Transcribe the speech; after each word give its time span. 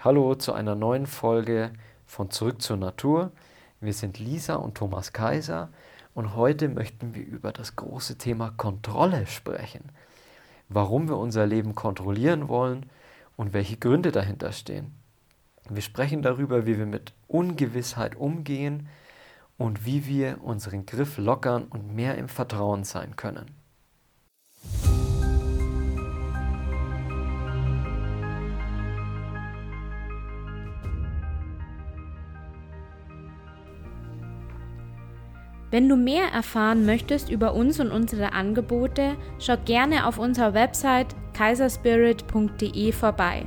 Hallo 0.00 0.36
zu 0.36 0.52
einer 0.52 0.76
neuen 0.76 1.08
Folge 1.08 1.72
von 2.06 2.30
Zurück 2.30 2.62
zur 2.62 2.76
Natur. 2.76 3.32
Wir 3.80 3.92
sind 3.92 4.20
Lisa 4.20 4.54
und 4.54 4.76
Thomas 4.76 5.12
Kaiser 5.12 5.70
und 6.14 6.36
heute 6.36 6.68
möchten 6.68 7.16
wir 7.16 7.26
über 7.26 7.50
das 7.50 7.74
große 7.74 8.16
Thema 8.16 8.52
Kontrolle 8.56 9.26
sprechen. 9.26 9.90
Warum 10.68 11.08
wir 11.08 11.16
unser 11.16 11.46
Leben 11.46 11.74
kontrollieren 11.74 12.46
wollen 12.46 12.86
und 13.36 13.52
welche 13.52 13.76
Gründe 13.76 14.12
dahinter 14.12 14.52
stehen. 14.52 14.94
Wir 15.68 15.82
sprechen 15.82 16.22
darüber, 16.22 16.64
wie 16.64 16.78
wir 16.78 16.86
mit 16.86 17.12
Ungewissheit 17.26 18.14
umgehen 18.14 18.86
und 19.56 19.84
wie 19.84 20.06
wir 20.06 20.44
unseren 20.44 20.86
Griff 20.86 21.18
lockern 21.18 21.64
und 21.64 21.92
mehr 21.92 22.16
im 22.18 22.28
Vertrauen 22.28 22.84
sein 22.84 23.16
können. 23.16 23.50
Wenn 35.70 35.88
du 35.88 35.96
mehr 35.96 36.24
erfahren 36.32 36.86
möchtest 36.86 37.30
über 37.30 37.54
uns 37.54 37.78
und 37.78 37.90
unsere 37.90 38.32
Angebote, 38.32 39.16
schau 39.38 39.56
gerne 39.64 40.06
auf 40.06 40.18
unserer 40.18 40.54
Website 40.54 41.14
kaiserspirit.de 41.34 42.92
vorbei. 42.92 43.44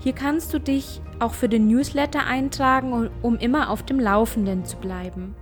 Hier 0.00 0.12
kannst 0.12 0.52
du 0.52 0.58
dich 0.58 1.00
auch 1.20 1.32
für 1.32 1.48
den 1.48 1.66
Newsletter 1.66 2.26
eintragen, 2.26 3.08
um 3.22 3.38
immer 3.38 3.70
auf 3.70 3.82
dem 3.82 3.98
Laufenden 3.98 4.66
zu 4.66 4.76
bleiben. 4.76 5.34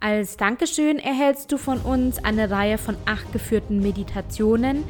Als 0.00 0.38
Dankeschön 0.38 0.98
erhältst 0.98 1.52
du 1.52 1.58
von 1.58 1.76
uns 1.78 2.24
eine 2.24 2.50
Reihe 2.50 2.78
von 2.78 2.96
acht 3.04 3.30
geführten 3.34 3.80
Meditationen, 3.80 4.84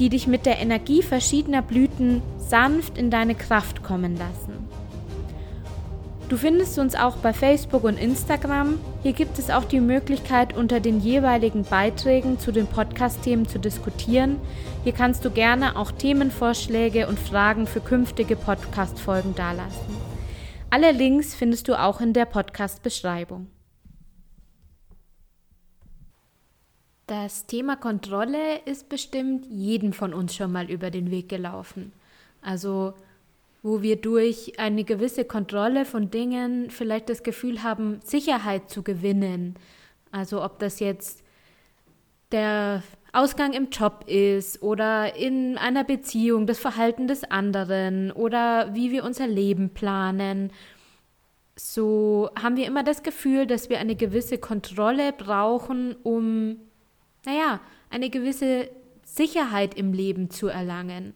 die 0.00 0.08
dich 0.08 0.26
mit 0.26 0.44
der 0.44 0.58
Energie 0.58 1.02
verschiedener 1.02 1.62
Blüten 1.62 2.20
sanft 2.38 2.98
in 2.98 3.10
deine 3.10 3.36
Kraft 3.36 3.84
kommen 3.84 4.16
lassen. 4.16 4.68
Du 6.34 6.40
findest 6.40 6.80
uns 6.80 6.96
auch 6.96 7.18
bei 7.18 7.32
Facebook 7.32 7.84
und 7.84 7.96
Instagram. 7.96 8.80
Hier 9.04 9.12
gibt 9.12 9.38
es 9.38 9.50
auch 9.50 9.64
die 9.64 9.78
Möglichkeit, 9.78 10.56
unter 10.56 10.80
den 10.80 10.98
jeweiligen 10.98 11.62
Beiträgen 11.62 12.40
zu 12.40 12.50
den 12.50 12.66
Podcast-Themen 12.66 13.46
zu 13.46 13.60
diskutieren. 13.60 14.40
Hier 14.82 14.90
kannst 14.90 15.24
du 15.24 15.30
gerne 15.30 15.76
auch 15.76 15.92
Themenvorschläge 15.92 17.06
und 17.06 17.20
Fragen 17.20 17.68
für 17.68 17.78
künftige 17.78 18.34
Podcast-Folgen 18.34 19.36
dalassen. 19.36 19.96
Alle 20.70 20.90
Links 20.90 21.36
findest 21.36 21.68
du 21.68 21.80
auch 21.80 22.00
in 22.00 22.12
der 22.12 22.24
Podcast-Beschreibung. 22.24 23.46
Das 27.06 27.46
Thema 27.46 27.76
Kontrolle 27.76 28.58
ist 28.64 28.88
bestimmt 28.88 29.46
jedem 29.46 29.92
von 29.92 30.12
uns 30.12 30.34
schon 30.34 30.50
mal 30.50 30.68
über 30.68 30.90
den 30.90 31.12
Weg 31.12 31.28
gelaufen. 31.28 31.92
Also 32.42 32.94
wo 33.64 33.80
wir 33.80 33.96
durch 33.96 34.60
eine 34.60 34.84
gewisse 34.84 35.24
Kontrolle 35.24 35.86
von 35.86 36.10
Dingen 36.10 36.68
vielleicht 36.68 37.08
das 37.08 37.22
Gefühl 37.22 37.62
haben, 37.62 37.98
Sicherheit 38.04 38.68
zu 38.68 38.82
gewinnen. 38.82 39.54
Also 40.12 40.44
ob 40.44 40.58
das 40.58 40.80
jetzt 40.80 41.24
der 42.30 42.82
Ausgang 43.14 43.54
im 43.54 43.70
Job 43.70 44.04
ist 44.06 44.62
oder 44.62 45.16
in 45.16 45.56
einer 45.56 45.82
Beziehung, 45.82 46.46
das 46.46 46.58
Verhalten 46.58 47.06
des 47.06 47.24
anderen 47.24 48.12
oder 48.12 48.74
wie 48.74 48.92
wir 48.92 49.02
unser 49.02 49.26
Leben 49.26 49.70
planen. 49.70 50.52
So 51.56 52.28
haben 52.38 52.58
wir 52.58 52.66
immer 52.66 52.84
das 52.84 53.02
Gefühl, 53.02 53.46
dass 53.46 53.70
wir 53.70 53.78
eine 53.78 53.96
gewisse 53.96 54.36
Kontrolle 54.36 55.14
brauchen, 55.14 55.96
um, 56.02 56.58
naja, 57.24 57.60
eine 57.88 58.10
gewisse 58.10 58.68
Sicherheit 59.04 59.74
im 59.74 59.94
Leben 59.94 60.28
zu 60.28 60.48
erlangen. 60.48 61.14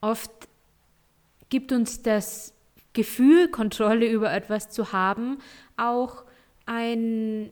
Oft 0.00 0.48
gibt 1.48 1.72
uns 1.72 2.02
das 2.02 2.54
Gefühl, 2.92 3.48
Kontrolle 3.48 4.10
über 4.10 4.32
etwas 4.32 4.70
zu 4.70 4.92
haben, 4.92 5.38
auch 5.76 6.24
ein, 6.66 7.50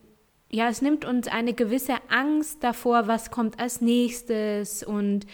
ja, 0.49 0.67
es 0.67 0.81
nimmt 0.81 1.05
uns 1.05 1.27
eine 1.27 1.53
gewisse 1.53 1.95
Angst 2.09 2.63
davor, 2.63 3.07
was 3.07 3.31
kommt 3.31 3.59
als 3.59 3.81
nächstes 3.81 4.83
und 4.83 5.25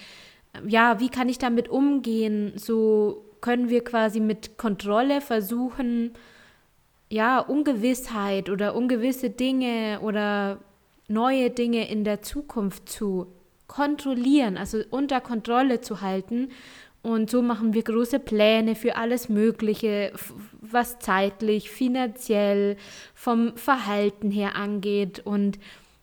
ja, 0.68 1.00
wie 1.00 1.10
kann 1.10 1.30
ich 1.30 1.40
damit 1.40 1.68
umgehen? 1.68 2.54
So 2.56 3.26
können 3.42 3.70
wir 3.70 3.84
quasi 3.84 4.20
mit 4.20 4.58
Kontrolle 4.58 5.20
versuchen, 5.20 6.14
ja, 7.10 7.40
Ungewissheit 7.40 8.50
oder 8.50 8.76
ungewisse 8.76 9.30
Dinge 9.30 10.00
oder 10.02 10.60
neue 11.08 11.50
Dinge 11.50 11.90
in 11.90 12.04
der 12.04 12.22
Zukunft 12.22 12.90
zu 12.90 13.28
kontrollieren, 13.68 14.58
also 14.58 14.80
unter 14.90 15.22
Kontrolle 15.22 15.82
zu 15.82 16.02
halten 16.02 16.50
und 17.04 17.30
so 17.30 17.42
machen 17.42 17.74
wir 17.74 17.84
große 17.84 18.18
Pläne 18.18 18.76
für 18.76 18.96
alles 18.96 19.28
Mögliche, 19.28 20.14
was 20.62 21.00
zeitlich, 21.00 21.70
finanziell, 21.70 22.78
vom 23.14 23.58
Verhalten 23.58 24.32
her 24.32 24.56
angeht. 24.56 25.20
Und 25.20 25.60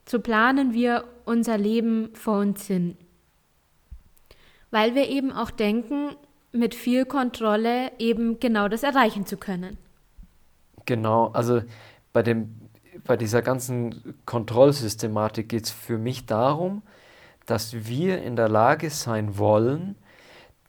so 0.06 0.20
planen 0.20 0.74
wir 0.74 1.04
unser 1.24 1.56
Leben 1.56 2.10
vor 2.12 2.40
uns 2.40 2.66
hin. 2.66 2.98
Weil 4.70 4.94
wir 4.94 5.08
eben 5.08 5.32
auch 5.32 5.50
denken, 5.50 6.10
mit 6.52 6.74
viel 6.74 7.06
Kontrolle 7.06 7.92
eben 7.98 8.38
genau 8.38 8.68
das 8.68 8.82
erreichen 8.82 9.24
zu 9.24 9.38
können. 9.38 9.78
Genau, 10.84 11.28
also 11.28 11.62
bei, 12.12 12.22
dem, 12.22 12.60
bei 13.04 13.16
dieser 13.16 13.40
ganzen 13.40 14.14
Kontrollsystematik 14.26 15.48
geht 15.48 15.64
es 15.64 15.70
für 15.70 15.96
mich 15.96 16.26
darum, 16.26 16.82
dass 17.46 17.86
wir 17.88 18.22
in 18.22 18.36
der 18.36 18.50
Lage 18.50 18.90
sein 18.90 19.38
wollen, 19.38 19.96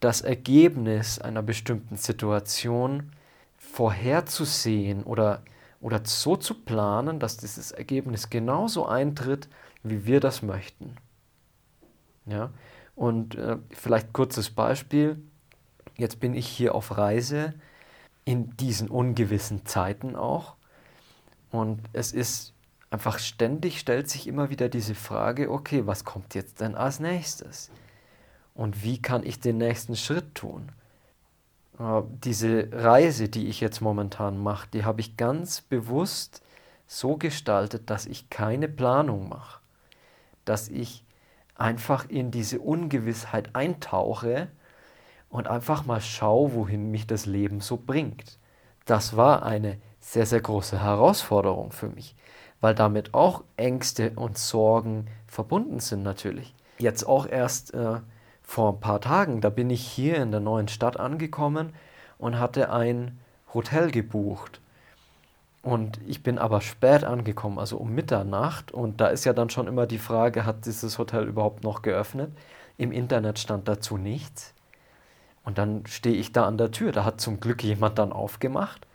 das 0.02 0.22
Ergebnis 0.22 1.20
einer 1.20 1.42
bestimmten 1.42 1.96
Situation 1.96 3.14
vorherzusehen 3.58 5.04
oder, 5.04 5.44
oder 5.80 6.02
so 6.04 6.36
zu 6.36 6.56
planen, 6.56 7.20
dass 7.20 7.38
dieses 7.38 7.72
Ergebnis 7.72 8.30
genauso 8.30 8.86
eintritt, 8.86 9.48
wie 9.84 10.06
wir 10.06 10.20
das 10.20 10.42
möchten. 10.42 10.98
Ja? 12.26 12.50
Und 12.96 13.36
äh, 13.36 13.58
vielleicht 13.70 14.12
kurzes 14.12 14.50
Beispiel. 14.50 15.22
Jetzt 15.98 16.20
bin 16.20 16.34
ich 16.34 16.48
hier 16.48 16.76
auf 16.76 16.98
Reise 16.98 17.54
in 18.26 18.56
diesen 18.58 18.90
ungewissen 18.90 19.66
Zeiten 19.66 20.16
auch. 20.16 20.56
Und 21.52 21.80
es 21.94 22.12
ist 22.12 22.54
einfach 22.90 23.20
ständig, 23.20 23.80
stellt 23.80 24.10
sich 24.10 24.28
immer 24.28 24.50
wieder 24.50 24.68
diese 24.68 24.96
Frage, 24.96 25.52
okay, 25.52 25.86
was 25.86 26.06
kommt 26.06 26.34
jetzt 26.34 26.60
denn 26.60 26.76
als 26.76 27.00
nächstes? 27.00 27.70
Und 28.54 28.84
wie 28.84 29.02
kann 29.02 29.26
ich 29.26 29.40
den 29.40 29.58
nächsten 29.58 29.96
Schritt 29.96 30.36
tun. 30.36 30.70
Äh, 31.80 32.02
diese 32.24 32.70
Reise, 32.72 33.30
die 33.30 33.48
ich 33.48 33.60
jetzt 33.62 33.82
momentan 33.82 34.42
mache, 34.42 34.68
die 34.74 34.86
habe 34.86 35.02
ich 35.02 35.18
ganz 35.18 35.62
bewusst 35.62 36.42
so 36.88 37.16
gestaltet, 37.16 37.90
dass 37.90 38.06
ich 38.06 38.30
keine 38.30 38.68
Planung 38.68 39.30
mache, 39.30 39.62
dass 40.46 40.68
ich 40.68 41.04
einfach 41.56 42.10
in 42.10 42.32
diese 42.32 42.60
Ungewissheit 42.60 43.56
eintauche 43.56 44.50
und 45.30 45.48
einfach 45.48 45.86
mal 45.86 46.02
schaue, 46.02 46.54
wohin 46.54 46.92
mich 46.92 47.08
das 47.08 47.26
Leben 47.26 47.62
so 47.62 47.78
bringt. 47.78 48.38
Das 48.86 49.16
war 49.16 49.44
eine 49.44 49.78
sehr, 50.02 50.26
sehr 50.26 50.42
große 50.42 50.82
Herausforderung 50.82 51.72
für 51.72 51.88
mich, 51.88 52.16
weil 52.60 52.76
damit 52.76 53.14
auch 53.14 53.44
Ängste 53.56 54.12
und 54.16 54.38
Sorgen 54.38 55.08
verbunden 55.28 55.80
sind 55.80 56.04
natürlich. 56.04 56.54
Jetzt 56.80 57.06
auch 57.06 57.28
erst 57.28 57.74
äh, 57.74 58.02
vor 58.52 58.74
ein 58.74 58.82
paar 58.82 59.00
Tagen, 59.00 59.40
da 59.40 59.50
bin 59.50 59.70
ich 59.70 59.82
hier 59.82 60.18
in 60.18 60.32
der 60.32 60.42
neuen 60.42 60.68
Stadt 60.68 61.00
angekommen 61.00 61.72
und 62.18 62.38
hatte 62.38 62.70
ein 62.70 63.18
Hotel 63.54 63.92
gebucht. 63.92 64.60
Und 65.62 66.02
ich 66.06 66.22
bin 66.22 66.38
aber 66.38 66.60
spät 66.60 67.06
angekommen, 67.06 67.60
also 67.60 67.78
um 67.78 67.96
Mitternacht. 67.96 68.74
Und 68.74 69.00
da 69.00 69.08
ist 69.08 69.24
ja 69.24 69.32
dann 69.32 69.50
schon 69.50 69.68
immer 69.68 69.88
die 69.88 70.00
Frage, 70.00 70.46
hat 70.46 70.66
dieses 70.66 70.98
Hotel 70.98 71.30
überhaupt 71.30 71.64
noch 71.64 71.82
geöffnet? 71.82 72.32
Im 72.78 72.92
Internet 72.92 73.40
stand 73.40 73.70
dazu 73.70 73.96
nichts. 73.96 74.54
Und 75.46 75.58
dann 75.58 75.86
stehe 75.86 76.18
ich 76.18 76.34
da 76.34 76.46
an 76.46 76.58
der 76.58 76.72
Tür. 76.72 76.92
Da 76.92 77.06
hat 77.06 77.22
zum 77.22 77.40
Glück 77.40 77.64
jemand 77.64 78.00
dann 78.00 78.12
aufgemacht. 78.12 78.86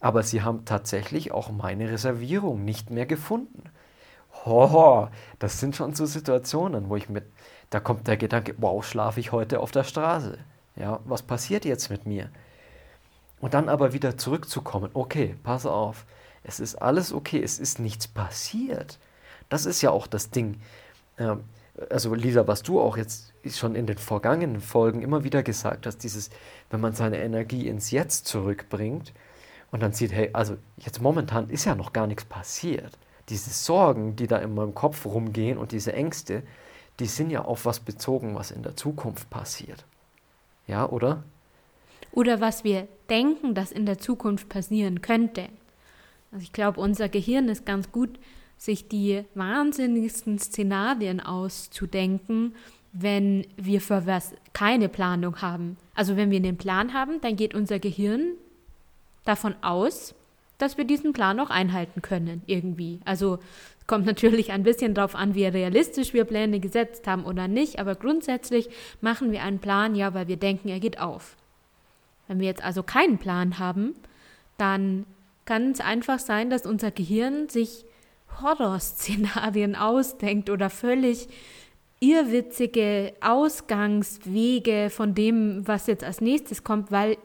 Aber 0.00 0.24
sie 0.24 0.42
haben 0.42 0.64
tatsächlich 0.64 1.30
auch 1.30 1.52
meine 1.52 1.88
Reservierung 1.88 2.64
nicht 2.64 2.90
mehr 2.90 3.06
gefunden. 3.06 3.62
Hoho, 4.44 5.08
das 5.38 5.60
sind 5.60 5.76
schon 5.76 5.94
so 5.94 6.06
Situationen, 6.06 6.88
wo 6.88 6.96
ich 6.96 7.08
mit 7.08 7.24
da 7.70 7.80
kommt 7.80 8.06
der 8.06 8.16
Gedanke, 8.16 8.54
wow, 8.58 8.84
schlafe 8.84 9.20
ich 9.20 9.32
heute 9.32 9.60
auf 9.60 9.70
der 9.70 9.84
Straße? 9.84 10.38
Ja, 10.76 11.00
was 11.04 11.22
passiert 11.22 11.64
jetzt 11.64 11.90
mit 11.90 12.06
mir? 12.06 12.30
Und 13.40 13.54
dann 13.54 13.68
aber 13.68 13.92
wieder 13.92 14.16
zurückzukommen, 14.16 14.90
okay, 14.94 15.36
pass 15.42 15.66
auf, 15.66 16.06
es 16.44 16.60
ist 16.60 16.76
alles 16.76 17.12
okay, 17.12 17.42
es 17.42 17.58
ist 17.58 17.78
nichts 17.78 18.08
passiert. 18.08 18.98
Das 19.48 19.66
ist 19.66 19.82
ja 19.82 19.90
auch 19.90 20.06
das 20.06 20.30
Ding. 20.30 20.60
Ähm, 21.18 21.44
also 21.90 22.14
Lisa, 22.14 22.46
was 22.48 22.62
du 22.62 22.80
auch 22.80 22.96
jetzt 22.96 23.32
schon 23.46 23.74
in 23.74 23.86
den 23.86 23.98
vergangenen 23.98 24.60
Folgen 24.60 25.02
immer 25.02 25.24
wieder 25.24 25.42
gesagt 25.42 25.86
hast, 25.86 25.98
dieses, 25.98 26.30
wenn 26.70 26.80
man 26.80 26.94
seine 26.94 27.18
Energie 27.18 27.68
ins 27.68 27.90
Jetzt 27.90 28.26
zurückbringt 28.26 29.12
und 29.70 29.82
dann 29.82 29.92
sieht, 29.92 30.12
hey, 30.12 30.30
also 30.32 30.56
jetzt 30.76 31.00
momentan 31.00 31.50
ist 31.50 31.66
ja 31.66 31.74
noch 31.74 31.92
gar 31.92 32.06
nichts 32.06 32.24
passiert. 32.24 32.98
Diese 33.28 33.50
Sorgen, 33.50 34.16
die 34.16 34.26
da 34.26 34.38
in 34.38 34.54
meinem 34.54 34.74
Kopf 34.74 35.04
rumgehen 35.04 35.58
und 35.58 35.72
diese 35.72 35.92
Ängste, 35.92 36.42
die 37.00 37.06
sind 37.06 37.30
ja 37.30 37.44
auf 37.44 37.66
was 37.66 37.80
bezogen, 37.80 38.34
was 38.34 38.50
in 38.50 38.62
der 38.62 38.76
Zukunft 38.76 39.30
passiert. 39.30 39.84
Ja, 40.66 40.88
oder? 40.88 41.22
oder 42.12 42.40
was 42.40 42.64
wir 42.64 42.88
denken, 43.08 43.54
das 43.54 43.72
in 43.72 43.86
der 43.86 43.98
Zukunft 43.98 44.48
passieren 44.48 45.02
könnte. 45.02 45.48
Also 46.32 46.42
ich 46.42 46.52
glaube, 46.52 46.80
unser 46.80 47.08
Gehirn 47.08 47.48
ist 47.48 47.64
ganz 47.64 47.92
gut, 47.92 48.18
sich 48.56 48.88
die 48.88 49.24
wahnsinnigsten 49.34 50.38
Szenarien 50.38 51.20
auszudenken, 51.20 52.54
wenn 52.92 53.46
wir 53.56 53.80
für 53.80 54.06
was 54.06 54.32
keine 54.52 54.88
Planung 54.88 55.40
haben. 55.40 55.76
Also 55.94 56.16
wenn 56.16 56.30
wir 56.30 56.38
einen 56.38 56.56
Plan 56.56 56.92
haben, 56.92 57.20
dann 57.20 57.36
geht 57.36 57.54
unser 57.54 57.78
Gehirn 57.78 58.32
davon 59.24 59.54
aus, 59.62 60.14
dass 60.58 60.76
wir 60.76 60.84
diesen 60.84 61.12
Plan 61.12 61.40
auch 61.40 61.50
einhalten 61.50 62.02
können, 62.02 62.42
irgendwie. 62.46 63.00
Also 63.04 63.38
kommt 63.86 64.06
natürlich 64.06 64.52
ein 64.52 64.64
bisschen 64.64 64.94
darauf 64.94 65.14
an, 65.14 65.34
wie 65.34 65.46
realistisch 65.46 66.12
wir 66.12 66.24
Pläne 66.24 66.60
gesetzt 66.60 67.06
haben 67.06 67.24
oder 67.24 67.48
nicht, 67.48 67.78
aber 67.78 67.94
grundsätzlich 67.94 68.68
machen 69.00 69.32
wir 69.32 69.42
einen 69.42 69.60
Plan, 69.60 69.94
ja, 69.94 70.12
weil 70.14 70.28
wir 70.28 70.36
denken, 70.36 70.68
er 70.68 70.80
geht 70.80 71.00
auf. 71.00 71.36
Wenn 72.26 72.40
wir 72.40 72.46
jetzt 72.46 72.62
also 72.62 72.82
keinen 72.82 73.18
Plan 73.18 73.58
haben, 73.58 73.94
dann 74.58 75.06
kann 75.46 75.70
es 75.70 75.80
einfach 75.80 76.18
sein, 76.18 76.50
dass 76.50 76.66
unser 76.66 76.90
Gehirn 76.90 77.48
sich 77.48 77.86
Horrorszenarien 78.42 79.74
ausdenkt 79.76 80.50
oder 80.50 80.68
völlig 80.68 81.28
irrwitzige 82.00 83.14
Ausgangswege 83.20 84.90
von 84.90 85.14
dem, 85.14 85.66
was 85.66 85.86
jetzt 85.86 86.04
als 86.04 86.20
nächstes 86.20 86.62
kommt, 86.62 86.92
weil 86.92 87.16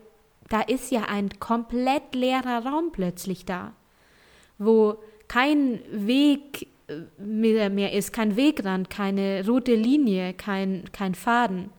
da 0.53 0.61
ist 0.61 0.91
ja 0.91 1.05
ein 1.05 1.29
komplett 1.39 2.13
leerer 2.13 2.63
Raum 2.63 2.91
plötzlich 2.91 3.43
da, 3.43 3.73
wo 4.59 4.97
kein 5.27 5.79
Weg 5.89 6.67
äh, 6.87 7.69
mehr 7.69 7.93
ist, 7.93 8.13
kein 8.13 8.35
Wegrand, 8.35 8.91
keine 8.91 9.43
rote 9.47 9.73
Linie, 9.73 10.35
kein, 10.35 10.83
kein 10.91 11.15
Faden. 11.15 11.71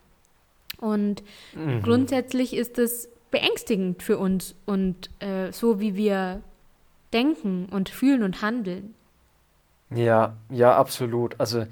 Und 0.80 1.22
mhm. 1.54 1.82
grundsätzlich 1.82 2.52
ist 2.52 2.76
es 2.78 3.08
beängstigend 3.30 4.02
für 4.02 4.18
uns 4.18 4.56
und 4.66 5.08
äh, 5.20 5.52
so, 5.52 5.78
wie 5.78 5.94
wir 5.94 6.42
denken 7.12 7.68
und 7.70 7.88
fühlen 7.88 8.24
und 8.24 8.42
handeln. 8.42 8.96
Ja, 9.94 10.34
ja, 10.50 10.76
absolut. 10.76 11.38
Also, 11.38 11.66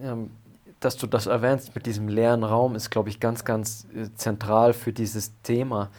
ähm, 0.00 0.30
dass 0.78 0.96
du 0.96 1.08
das 1.08 1.26
erwähnst 1.26 1.74
mit 1.74 1.84
diesem 1.86 2.06
leeren 2.06 2.44
Raum, 2.44 2.76
ist, 2.76 2.90
glaube 2.90 3.08
ich, 3.08 3.18
ganz, 3.18 3.44
ganz 3.44 3.88
äh, 3.92 4.06
zentral 4.14 4.72
für 4.72 4.92
dieses 4.92 5.32
Thema, 5.42 5.90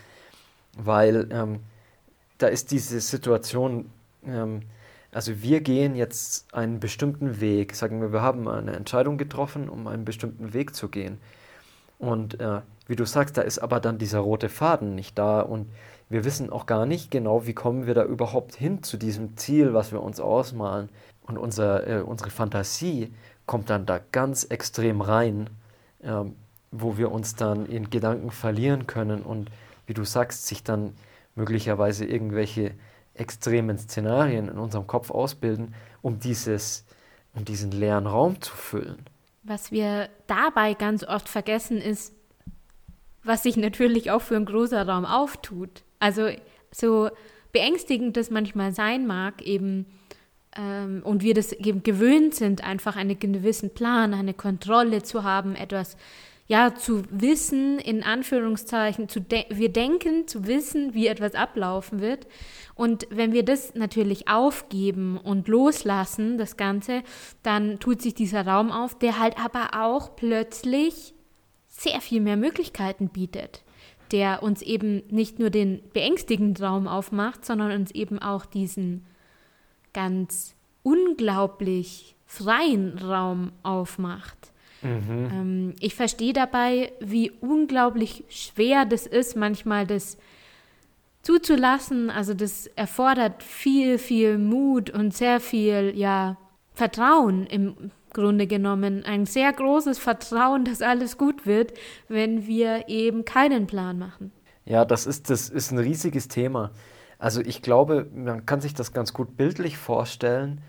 weil 0.77 1.27
ähm, 1.31 1.59
da 2.37 2.47
ist 2.47 2.71
diese 2.71 2.99
Situation, 3.01 3.89
ähm, 4.25 4.61
also 5.11 5.41
wir 5.41 5.61
gehen 5.61 5.95
jetzt 5.95 6.53
einen 6.53 6.79
bestimmten 6.79 7.41
Weg, 7.41 7.75
sagen 7.75 8.01
wir, 8.01 8.13
wir 8.13 8.21
haben 8.21 8.47
eine 8.47 8.73
Entscheidung 8.73 9.17
getroffen, 9.17 9.69
um 9.69 9.87
einen 9.87 10.05
bestimmten 10.05 10.53
Weg 10.53 10.75
zu 10.75 10.87
gehen. 10.89 11.17
Und 11.97 12.39
äh, 12.39 12.61
wie 12.87 12.95
du 12.95 13.05
sagst, 13.05 13.37
da 13.37 13.41
ist 13.41 13.59
aber 13.59 13.79
dann 13.79 13.97
dieser 13.97 14.19
rote 14.19 14.49
Faden 14.49 14.95
nicht 14.95 15.17
da 15.17 15.41
und 15.41 15.67
wir 16.09 16.25
wissen 16.25 16.49
auch 16.49 16.65
gar 16.65 16.85
nicht 16.85 17.11
genau, 17.11 17.45
wie 17.45 17.53
kommen 17.53 17.85
wir 17.85 17.93
da 17.93 18.03
überhaupt 18.03 18.55
hin 18.55 18.81
zu 18.81 18.97
diesem 18.97 19.37
Ziel, 19.37 19.73
was 19.73 19.91
wir 19.91 20.01
uns 20.01 20.19
ausmalen. 20.19 20.89
Und 21.21 21.37
unser, 21.37 21.87
äh, 21.87 22.01
unsere 22.01 22.31
Fantasie 22.31 23.13
kommt 23.45 23.69
dann 23.69 23.85
da 23.85 23.99
ganz 24.11 24.43
extrem 24.45 25.01
rein, 25.01 25.49
äh, 26.01 26.23
wo 26.71 26.97
wir 26.97 27.11
uns 27.11 27.35
dann 27.35 27.67
in 27.67 27.91
Gedanken 27.91 28.31
verlieren 28.31 28.87
können 28.87 29.21
und 29.21 29.51
wie 29.89 29.93
du 29.95 30.05
sagst, 30.05 30.45
sich 30.45 30.63
dann 30.63 30.93
möglicherweise 31.33 32.05
irgendwelche 32.05 32.75
extremen 33.15 33.79
Szenarien 33.79 34.47
in 34.47 34.59
unserem 34.59 34.85
Kopf 34.85 35.09
ausbilden, 35.09 35.73
um 36.03 36.19
dieses, 36.19 36.85
um 37.33 37.43
diesen 37.43 37.71
leeren 37.71 38.05
Raum 38.05 38.39
zu 38.39 38.55
füllen. 38.55 39.03
Was 39.41 39.71
wir 39.71 40.09
dabei 40.27 40.75
ganz 40.75 41.03
oft 41.03 41.27
vergessen 41.27 41.81
ist, 41.81 42.13
was 43.23 43.41
sich 43.43 43.57
natürlich 43.57 44.11
auch 44.11 44.21
für 44.21 44.35
einen 44.35 44.45
großen 44.45 44.77
Raum 44.77 45.05
auftut. 45.05 45.83
Also 45.97 46.29
so 46.71 47.09
beängstigend 47.51 48.15
das 48.15 48.29
manchmal 48.29 48.73
sein 48.73 49.07
mag, 49.07 49.41
eben 49.41 49.87
ähm, 50.55 51.01
und 51.03 51.23
wir 51.23 51.33
das 51.33 51.51
eben 51.51 51.81
gewöhnt 51.81 52.35
sind, 52.35 52.63
einfach 52.63 52.95
einen 52.95 53.17
gewissen 53.19 53.73
Plan, 53.73 54.13
eine 54.13 54.35
Kontrolle 54.35 55.01
zu 55.01 55.23
haben, 55.23 55.55
etwas 55.55 55.97
ja 56.49 56.73
zu 56.73 57.03
wissen, 57.11 57.79
in 57.79 58.03
Anführungszeichen, 58.03 59.07
zu 59.07 59.21
de 59.21 59.45
wir 59.49 59.71
denken, 59.71 60.27
zu 60.27 60.47
wissen, 60.47 60.93
wie 60.95 61.07
etwas 61.07 61.35
ablaufen 61.35 62.01
wird. 62.01 62.27
Und 62.73 63.07
wenn 63.11 63.31
wir 63.31 63.45
das 63.45 63.75
natürlich 63.75 64.27
aufgeben 64.27 65.17
und 65.17 65.47
loslassen, 65.47 66.37
das 66.37 66.57
Ganze, 66.57 67.03
dann 67.43 67.79
tut 67.79 68.01
sich 68.01 68.15
dieser 68.15 68.45
Raum 68.47 68.71
auf, 68.71 68.97
der 68.97 69.19
halt 69.19 69.39
aber 69.39 69.79
auch 69.79 70.15
plötzlich 70.15 71.13
sehr 71.67 72.01
viel 72.01 72.19
mehr 72.19 72.37
Möglichkeiten 72.37 73.09
bietet 73.09 73.63
der 74.11 74.41
uns 74.41 74.63
eben 74.63 75.03
nicht 75.09 75.37
nur 75.37 75.51
den 75.51 75.81
beängstigenden 75.93 76.65
Raum 76.65 76.87
aufmacht, 76.87 77.45
sondern 77.45 77.71
uns 77.71 77.91
eben 77.91 78.19
auch 78.19 78.47
diesen 78.47 79.05
ganz 79.93 80.55
unglaublich 80.81 82.15
freien 82.25 82.97
Raum 82.97 83.51
aufmacht. 83.63 84.51
Mhm. 84.81 85.29
Ähm, 85.31 85.75
ich 85.79 85.95
verstehe 85.95 86.33
dabei, 86.33 86.91
wie 86.99 87.31
unglaublich 87.41 88.23
schwer 88.29 88.85
das 88.85 89.05
ist, 89.05 89.35
manchmal 89.35 89.85
das 89.85 90.17
zuzulassen. 91.21 92.09
Also 92.09 92.33
das 92.33 92.67
erfordert 92.67 93.43
viel, 93.43 93.97
viel 93.97 94.37
Mut 94.37 94.89
und 94.89 95.15
sehr 95.15 95.39
viel, 95.39 95.93
ja, 95.95 96.37
Vertrauen 96.73 97.45
im 97.45 97.91
Grunde 98.13 98.47
genommen 98.47 99.03
ein 99.05 99.25
sehr 99.25 99.51
großes 99.51 99.99
Vertrauen, 99.99 100.65
dass 100.65 100.81
alles 100.81 101.17
gut 101.17 101.45
wird, 101.45 101.73
wenn 102.07 102.47
wir 102.47 102.87
eben 102.87 103.25
keinen 103.25 103.67
Plan 103.67 103.99
machen. 103.99 104.31
Ja, 104.65 104.85
das 104.85 105.05
ist, 105.05 105.29
das 105.29 105.49
ist 105.49 105.71
ein 105.71 105.77
riesiges 105.77 106.27
Thema. 106.27 106.71
Also 107.17 107.41
ich 107.41 107.61
glaube, 107.61 108.07
man 108.13 108.45
kann 108.45 108.61
sich 108.61 108.73
das 108.73 108.93
ganz 108.93 109.13
gut 109.13 109.35
bildlich 109.35 109.77
vorstellen 109.77 110.61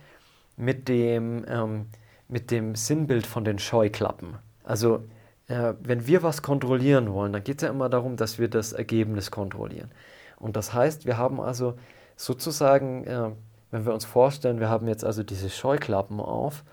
mit 0.57 0.89
dem, 0.89 1.45
ähm, 1.49 1.87
mit 2.31 2.51
dem 2.51 2.75
Sinnbild 2.75 3.27
von 3.27 3.45
den 3.45 3.59
Scheuklappen. 3.59 4.37
Also 4.65 5.05
äh, 5.49 5.75
wenn 5.81 6.07
wir 6.07 6.23
was 6.23 6.43
kontrollieren 6.43 7.13
wollen, 7.13 7.33
dann 7.33 7.45
geht 7.45 7.57
es 7.59 7.63
ja 7.63 7.71
immer 7.71 7.89
darum, 7.89 8.17
dass 8.17 8.39
wir 8.39 8.49
das 8.49 8.73
Ergebnis 8.73 9.31
kontrollieren. 9.31 9.91
Und 10.39 10.57
das 10.57 10.73
heißt, 10.73 11.07
wir 11.07 11.19
haben 11.19 11.41
also 11.41 11.75
sozusagen, 12.17 13.05
äh, 13.05 13.31
wenn 13.71 13.85
wir 13.85 13.93
uns 13.93 14.05
vorstellen, 14.05 14.61
wir 14.61 14.69
haben 14.69 14.87
jetzt 14.87 15.05
also 15.05 15.23
diese 15.23 15.51
Scheuklappen 15.51 16.21
auf 16.21 16.65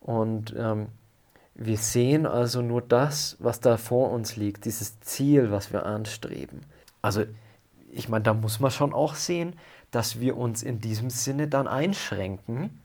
und 0.00 0.54
ähm, 0.56 0.88
wir 1.54 1.76
sehen 1.76 2.26
also 2.26 2.62
nur 2.62 2.82
das, 2.82 3.36
was 3.38 3.60
da 3.60 3.76
vor 3.76 4.10
uns 4.10 4.36
liegt, 4.36 4.64
dieses 4.64 5.00
Ziel, 5.00 5.50
was 5.50 5.72
wir 5.72 5.84
anstreben. 5.84 6.60
Also 7.02 7.24
ich 7.90 8.08
meine, 8.08 8.22
da 8.22 8.34
muss 8.34 8.60
man 8.60 8.70
schon 8.70 8.92
auch 8.92 9.14
sehen, 9.14 9.54
dass 9.90 10.20
wir 10.20 10.36
uns 10.36 10.62
in 10.62 10.80
diesem 10.80 11.10
Sinne 11.10 11.48
dann 11.48 11.66
einschränken, 11.66 12.80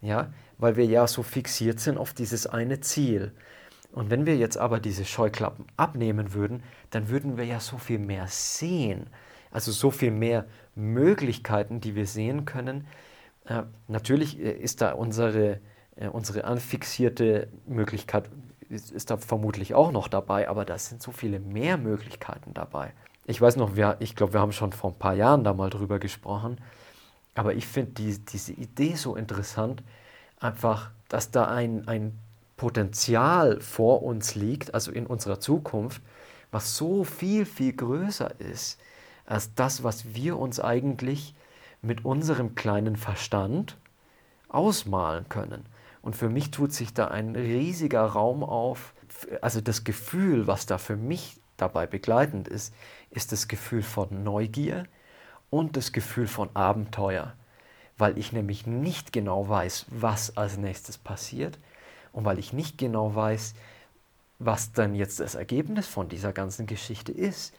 ja, 0.00 0.28
weil 0.64 0.76
wir 0.76 0.86
ja 0.86 1.06
so 1.06 1.22
fixiert 1.22 1.78
sind 1.78 1.98
auf 1.98 2.14
dieses 2.14 2.46
eine 2.46 2.80
Ziel. 2.80 3.32
Und 3.92 4.08
wenn 4.08 4.24
wir 4.24 4.38
jetzt 4.38 4.56
aber 4.56 4.80
diese 4.80 5.04
Scheuklappen 5.04 5.66
abnehmen 5.76 6.32
würden, 6.32 6.62
dann 6.88 7.10
würden 7.10 7.36
wir 7.36 7.44
ja 7.44 7.60
so 7.60 7.76
viel 7.76 7.98
mehr 7.98 8.28
sehen. 8.28 9.08
Also 9.50 9.72
so 9.72 9.90
viel 9.90 10.10
mehr 10.10 10.46
Möglichkeiten, 10.74 11.82
die 11.82 11.94
wir 11.94 12.06
sehen 12.06 12.46
können. 12.46 12.86
Äh, 13.44 13.64
natürlich 13.88 14.40
äh, 14.40 14.52
ist 14.52 14.80
da 14.80 14.92
unsere 14.92 15.60
äh, 15.96 16.08
unsere 16.08 16.44
anfixierte 16.44 17.48
Möglichkeit 17.66 18.30
ist, 18.70 18.90
ist, 18.90 19.10
da 19.10 19.18
vermutlich 19.18 19.74
auch 19.74 19.92
noch 19.92 20.08
dabei, 20.08 20.48
aber 20.48 20.64
da 20.64 20.78
sind 20.78 21.02
so 21.02 21.12
viele 21.12 21.38
mehr 21.38 21.76
Möglichkeiten 21.76 22.54
dabei. 22.54 22.92
Ich 23.26 23.38
weiß 23.38 23.56
noch, 23.56 23.76
wir, 23.76 23.96
ich 24.00 24.16
glaube, 24.16 24.32
wir 24.32 24.40
haben 24.40 24.52
schon 24.52 24.72
vor 24.72 24.92
ein 24.92 24.98
paar 24.98 25.14
Jahren 25.14 25.44
da 25.44 25.52
mal 25.52 25.68
drüber 25.68 25.98
gesprochen, 25.98 26.58
aber 27.34 27.54
ich 27.54 27.66
finde 27.66 27.92
die, 27.92 28.18
diese 28.18 28.52
Idee 28.52 28.94
so 28.94 29.14
interessant, 29.14 29.82
einfach, 30.38 30.90
dass 31.08 31.30
da 31.30 31.46
ein, 31.46 31.86
ein 31.88 32.18
Potenzial 32.56 33.60
vor 33.60 34.02
uns 34.02 34.34
liegt, 34.34 34.74
also 34.74 34.92
in 34.92 35.06
unserer 35.06 35.40
Zukunft, 35.40 36.02
was 36.50 36.76
so 36.76 37.04
viel, 37.04 37.46
viel 37.46 37.72
größer 37.72 38.40
ist 38.40 38.78
als 39.26 39.54
das, 39.54 39.82
was 39.82 40.14
wir 40.14 40.38
uns 40.38 40.60
eigentlich 40.60 41.34
mit 41.82 42.04
unserem 42.04 42.54
kleinen 42.54 42.96
Verstand 42.96 43.76
ausmalen 44.48 45.28
können. 45.28 45.66
Und 46.02 46.16
für 46.16 46.28
mich 46.28 46.50
tut 46.50 46.72
sich 46.72 46.92
da 46.92 47.08
ein 47.08 47.34
riesiger 47.34 48.04
Raum 48.04 48.44
auf. 48.44 48.94
Also 49.40 49.60
das 49.60 49.84
Gefühl, 49.84 50.46
was 50.46 50.66
da 50.66 50.78
für 50.78 50.96
mich 50.96 51.40
dabei 51.56 51.86
begleitend 51.86 52.48
ist, 52.48 52.74
ist 53.10 53.32
das 53.32 53.48
Gefühl 53.48 53.82
von 53.82 54.22
Neugier 54.22 54.84
und 55.50 55.76
das 55.76 55.92
Gefühl 55.92 56.26
von 56.26 56.50
Abenteuer, 56.54 57.34
weil 57.96 58.18
ich 58.18 58.32
nämlich 58.32 58.66
nicht 58.66 59.12
genau 59.12 59.48
weiß, 59.48 59.86
was 59.88 60.36
als 60.36 60.56
nächstes 60.56 60.98
passiert 60.98 61.58
und 62.12 62.24
weil 62.24 62.38
ich 62.38 62.52
nicht 62.52 62.78
genau 62.78 63.14
weiß, 63.14 63.54
was 64.38 64.72
dann 64.72 64.94
jetzt 64.94 65.20
das 65.20 65.34
Ergebnis 65.34 65.86
von 65.86 66.08
dieser 66.08 66.32
ganzen 66.32 66.66
Geschichte 66.66 67.12
ist. 67.12 67.54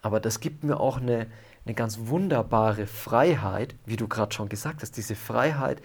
Aber 0.00 0.20
das 0.20 0.40
gibt 0.40 0.64
mir 0.64 0.78
auch 0.78 0.98
eine, 0.98 1.26
eine 1.64 1.74
ganz 1.74 1.98
wunderbare 2.06 2.86
Freiheit, 2.86 3.74
wie 3.86 3.96
du 3.96 4.06
gerade 4.06 4.34
schon 4.34 4.48
gesagt 4.48 4.82
hast, 4.82 4.96
diese 4.96 5.16
Freiheit, 5.16 5.80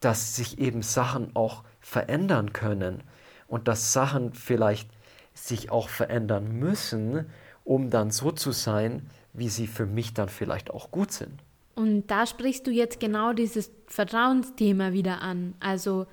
dass 0.00 0.36
sich 0.36 0.58
eben 0.58 0.82
Sachen 0.82 1.34
auch 1.34 1.64
verändern 1.80 2.52
können 2.52 3.02
und 3.48 3.66
dass 3.66 3.92
Sachen 3.92 4.34
vielleicht 4.34 4.90
sich 5.34 5.70
auch 5.70 5.88
verändern 5.88 6.58
müssen, 6.58 7.26
um 7.64 7.90
dann 7.90 8.10
so 8.10 8.30
zu 8.30 8.52
sein, 8.52 9.08
wie 9.32 9.48
sie 9.48 9.66
für 9.66 9.86
mich 9.86 10.14
dann 10.14 10.28
vielleicht 10.28 10.70
auch 10.70 10.90
gut 10.90 11.12
sind. 11.12 11.42
Und 11.76 12.08
da 12.08 12.26
sprichst 12.26 12.66
du 12.66 12.72
jetzt 12.72 12.98
genau 12.98 13.32
dieses 13.32 13.70
Vertrauensthema 13.86 14.92
wieder 14.92 15.22
an. 15.22 15.54
Also, 15.60 16.06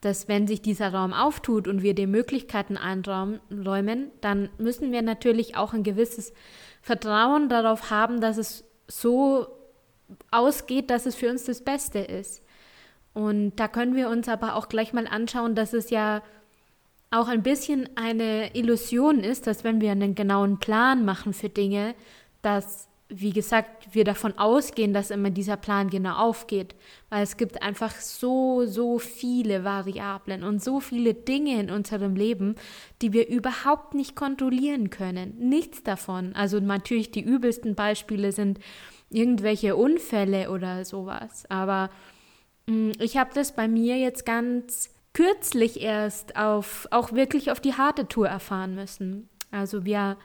dass 0.00 0.28
wenn 0.28 0.46
sich 0.46 0.60
dieser 0.60 0.92
Raum 0.92 1.12
auftut 1.12 1.66
und 1.66 1.82
wir 1.82 1.94
die 1.94 2.06
Möglichkeiten 2.06 2.76
einräumen, 2.76 4.10
dann 4.20 4.50
müssen 4.58 4.92
wir 4.92 5.02
natürlich 5.02 5.56
auch 5.56 5.72
ein 5.72 5.84
gewisses 5.84 6.32
Vertrauen 6.82 7.48
darauf 7.48 7.90
haben, 7.90 8.20
dass 8.20 8.36
es 8.36 8.64
so 8.86 9.46
ausgeht, 10.30 10.90
dass 10.90 11.06
es 11.06 11.14
für 11.14 11.30
uns 11.30 11.44
das 11.44 11.62
Beste 11.62 12.00
ist. 12.00 12.42
Und 13.14 13.56
da 13.56 13.68
können 13.68 13.94
wir 13.94 14.08
uns 14.08 14.28
aber 14.28 14.54
auch 14.56 14.68
gleich 14.68 14.92
mal 14.92 15.06
anschauen, 15.06 15.54
dass 15.54 15.72
es 15.72 15.90
ja 15.90 16.22
auch 17.10 17.28
ein 17.28 17.42
bisschen 17.42 17.88
eine 17.96 18.54
Illusion 18.54 19.20
ist, 19.20 19.46
dass 19.46 19.64
wenn 19.64 19.80
wir 19.80 19.92
einen 19.92 20.14
genauen 20.14 20.58
Plan 20.58 21.04
machen 21.04 21.32
für 21.32 21.48
Dinge, 21.48 21.94
dass, 22.42 22.87
wie 23.10 23.32
gesagt, 23.32 23.94
wir 23.94 24.04
davon 24.04 24.36
ausgehen, 24.36 24.92
dass 24.92 25.10
immer 25.10 25.30
dieser 25.30 25.56
Plan 25.56 25.88
genau 25.88 26.14
aufgeht. 26.16 26.74
Weil 27.08 27.22
es 27.22 27.38
gibt 27.38 27.62
einfach 27.62 27.94
so, 27.94 28.66
so 28.66 28.98
viele 28.98 29.64
Variablen 29.64 30.44
und 30.44 30.62
so 30.62 30.80
viele 30.80 31.14
Dinge 31.14 31.58
in 31.58 31.70
unserem 31.70 32.16
Leben, 32.16 32.56
die 33.00 33.14
wir 33.14 33.28
überhaupt 33.28 33.94
nicht 33.94 34.14
kontrollieren 34.14 34.90
können. 34.90 35.34
Nichts 35.38 35.82
davon. 35.82 36.34
Also 36.34 36.60
natürlich 36.60 37.10
die 37.10 37.22
übelsten 37.22 37.74
Beispiele 37.74 38.30
sind 38.32 38.58
irgendwelche 39.08 39.74
Unfälle 39.74 40.50
oder 40.50 40.84
sowas. 40.84 41.44
Aber 41.48 41.88
mh, 42.66 42.74
mm, 42.74 42.92
ich 43.00 43.16
habe 43.16 43.30
das 43.32 43.54
bei 43.54 43.68
mir 43.68 43.96
jetzt 43.96 44.26
ganz 44.26 44.90
kürzlich 45.14 45.80
erst 45.80 46.36
auf, 46.36 46.86
auch 46.90 47.12
wirklich 47.12 47.50
auf 47.50 47.60
die 47.60 47.72
harte 47.72 48.06
Tour 48.06 48.28
erfahren 48.28 48.74
müssen. 48.74 49.30
Also 49.50 49.86
wir 49.86 50.18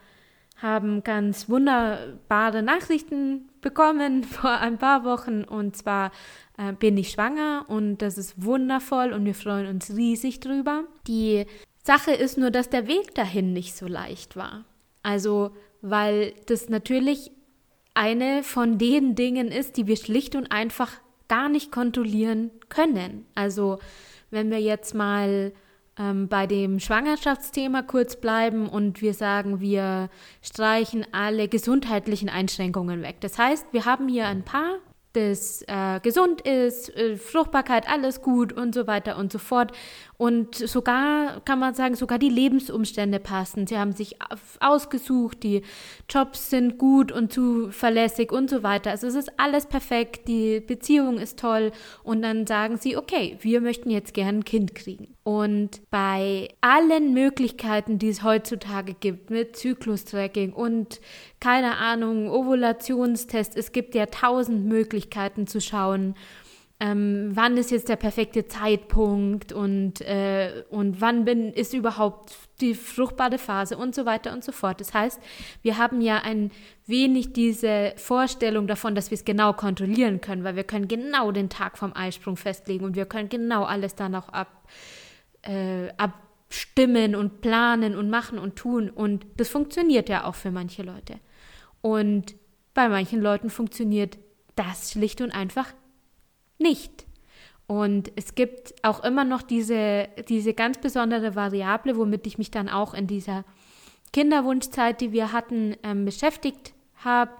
haben 0.57 1.03
ganz 1.03 1.49
wunderbare 1.49 2.63
Nachrichten 2.63 3.49
bekommen 3.61 4.23
vor 4.23 4.51
ein 4.51 4.77
paar 4.77 5.03
Wochen 5.03 5.43
und 5.43 5.75
zwar 5.75 6.11
äh, 6.57 6.73
bin 6.73 6.97
ich 6.97 7.11
schwanger 7.11 7.65
und 7.67 7.97
das 7.97 8.17
ist 8.17 8.43
wundervoll 8.43 9.13
und 9.13 9.25
wir 9.25 9.35
freuen 9.35 9.67
uns 9.67 9.95
riesig 9.95 10.39
drüber. 10.39 10.83
Die 11.07 11.45
Sache 11.83 12.11
ist 12.11 12.37
nur, 12.37 12.51
dass 12.51 12.69
der 12.69 12.87
Weg 12.87 13.13
dahin 13.15 13.53
nicht 13.53 13.75
so 13.75 13.87
leicht 13.87 14.35
war. 14.37 14.63
Also, 15.01 15.51
weil 15.81 16.33
das 16.45 16.69
natürlich 16.69 17.31
eine 17.93 18.43
von 18.43 18.77
den 18.77 19.15
Dingen 19.15 19.49
ist, 19.49 19.77
die 19.77 19.87
wir 19.87 19.97
schlicht 19.97 20.35
und 20.35 20.51
einfach 20.51 20.91
gar 21.27 21.49
nicht 21.49 21.71
kontrollieren 21.71 22.51
können. 22.69 23.25
Also 23.35 23.79
wenn 24.31 24.49
wir 24.49 24.59
jetzt 24.59 24.95
mal 24.95 25.51
ähm, 25.97 26.27
bei 26.27 26.47
dem 26.47 26.79
Schwangerschaftsthema 26.79 27.81
kurz 27.83 28.15
bleiben 28.15 28.67
und 28.67 29.01
wir 29.01 29.13
sagen, 29.13 29.59
wir 29.59 30.09
streichen 30.41 31.05
alle 31.11 31.47
gesundheitlichen 31.47 32.29
Einschränkungen 32.29 33.01
weg. 33.01 33.17
Das 33.21 33.37
heißt, 33.37 33.67
wir 33.71 33.85
haben 33.85 34.07
hier 34.07 34.27
ein 34.27 34.43
Paar, 34.43 34.79
das 35.13 35.63
äh, 35.67 35.99
gesund 36.01 36.41
ist, 36.41 36.95
äh, 36.95 37.17
Fruchtbarkeit, 37.17 37.87
alles 37.87 38.21
gut 38.21 38.51
und 38.51 38.73
so 38.73 38.87
weiter 38.87 39.17
und 39.17 39.31
so 39.31 39.39
fort. 39.39 39.71
Und 40.17 40.55
sogar, 40.55 41.41
kann 41.41 41.59
man 41.59 41.73
sagen, 41.73 41.95
sogar 41.95 42.17
die 42.17 42.29
Lebensumstände 42.29 43.19
passen. 43.19 43.67
Sie 43.67 43.77
haben 43.77 43.93
sich 43.93 44.17
ausgesucht, 44.59 45.43
die 45.43 45.63
Jobs 46.09 46.49
sind 46.49 46.77
gut 46.77 47.11
und 47.11 47.31
zuverlässig 47.31 48.31
und 48.31 48.49
so 48.49 48.63
weiter. 48.63 48.91
Also 48.91 49.07
es 49.07 49.15
ist 49.15 49.31
alles 49.37 49.65
perfekt, 49.65 50.27
die 50.27 50.59
Beziehung 50.59 51.17
ist 51.17 51.39
toll. 51.39 51.71
Und 52.03 52.21
dann 52.21 52.47
sagen 52.47 52.77
sie, 52.77 52.97
okay, 52.97 53.37
wir 53.41 53.61
möchten 53.61 53.89
jetzt 53.89 54.13
gern 54.13 54.39
ein 54.39 54.45
Kind 54.45 54.75
kriegen. 54.75 55.15
Und 55.23 55.89
bei 55.89 56.49
allen 56.61 57.13
Möglichkeiten, 57.13 57.97
die 57.97 58.09
es 58.09 58.23
heutzutage 58.23 58.93
gibt, 58.93 59.29
mit 59.29 59.55
Zyklustracking 59.55 60.53
und 60.53 60.99
keine 61.43 61.75
Ahnung, 61.75 62.29
Ovulationstest, 62.29 63.57
es 63.57 63.73
gibt 63.73 63.95
ja 63.95 64.05
tausend 64.05 64.65
Möglichkeiten 64.65 65.45
zu 65.45 65.59
schauen, 65.59 66.15
ähm, 66.79 67.31
wann 67.33 67.57
ist 67.57 67.69
jetzt 67.69 67.89
der 67.89 67.97
perfekte 67.97 68.47
Zeitpunkt 68.47 69.51
und, 69.51 69.99
äh, 69.99 70.63
und 70.69 71.01
wann 71.01 71.25
bin, 71.25 71.51
ist 71.51 71.73
überhaupt 71.73 72.33
die 72.61 72.73
fruchtbare 72.73 73.37
Phase 73.39 73.75
und 73.77 73.93
so 73.93 74.05
weiter 74.05 74.31
und 74.31 74.41
so 74.45 74.53
fort. 74.53 74.79
Das 74.79 74.93
heißt, 74.93 75.19
wir 75.61 75.77
haben 75.77 75.99
ja 75.99 76.19
ein 76.19 76.49
wenig 76.87 77.33
diese 77.33 77.91
Vorstellung 77.97 78.65
davon, 78.65 78.95
dass 78.95 79.11
wir 79.11 79.15
es 79.15 79.25
genau 79.25 79.51
kontrollieren 79.51 80.21
können, 80.21 80.45
weil 80.45 80.55
wir 80.55 80.63
können 80.63 80.87
genau 80.87 81.33
den 81.33 81.49
Tag 81.49 81.77
vom 81.77 81.93
Eisprung 81.93 82.37
festlegen 82.37 82.85
und 82.85 82.95
wir 82.95 83.05
können 83.05 83.27
genau 83.27 83.65
alles 83.65 83.95
dann 83.95 84.15
auch 84.15 84.29
ab, 84.29 84.65
äh, 85.41 85.89
abstimmen 85.97 87.15
und 87.15 87.41
planen 87.41 87.97
und 87.97 88.09
machen 88.09 88.39
und 88.39 88.55
tun. 88.55 88.89
Und 88.89 89.25
das 89.35 89.49
funktioniert 89.49 90.07
ja 90.07 90.23
auch 90.23 90.35
für 90.35 90.51
manche 90.51 90.83
Leute. 90.83 91.19
Und 91.83 92.35
bei 92.73 92.87
manchen 92.87 93.21
Leuten 93.21 93.49
funktioniert 93.49 94.17
das 94.55 94.91
schlicht 94.91 95.19
und 95.19 95.31
einfach 95.31 95.73
nicht. 96.57 97.05
Und 97.67 98.11
es 98.15 98.35
gibt 98.35 98.73
auch 98.83 99.03
immer 99.03 99.25
noch 99.25 99.41
diese, 99.41 100.07
diese 100.29 100.53
ganz 100.53 100.77
besondere 100.77 101.35
Variable, 101.35 101.97
womit 101.97 102.25
ich 102.25 102.37
mich 102.37 102.51
dann 102.51 102.69
auch 102.69 102.93
in 102.93 103.05
dieser 103.05 103.43
Kinderwunschzeit, 104.13 105.01
die 105.01 105.11
wir 105.11 105.33
hatten, 105.33 105.75
ähm, 105.83 106.05
beschäftigt 106.05 106.73
habe. 107.03 107.31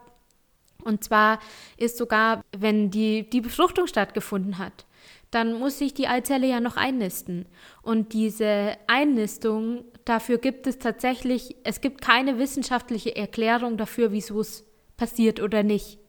Und 0.83 1.05
zwar 1.05 1.39
ist 1.77 1.97
sogar, 1.97 2.41
wenn 2.57 2.91
die, 2.91 3.29
die 3.29 3.41
Befruchtung 3.41 3.87
stattgefunden 3.87 4.57
hat, 4.57 4.85
dann 5.31 5.53
muss 5.53 5.77
sich 5.77 5.93
die 5.93 6.07
Eizelle 6.07 6.47
ja 6.47 6.59
noch 6.59 6.75
einnisten. 6.75 7.45
Und 7.81 8.11
diese 8.11 8.75
Einnistung, 8.87 9.85
dafür 10.05 10.37
gibt 10.37 10.67
es 10.67 10.79
tatsächlich, 10.79 11.55
es 11.63 11.81
gibt 11.81 12.01
keine 12.01 12.39
wissenschaftliche 12.39 13.15
Erklärung 13.15 13.77
dafür, 13.77 14.11
wieso 14.11 14.39
es 14.41 14.65
passiert 14.97 15.41
oder 15.41 15.63
nicht. 15.63 15.99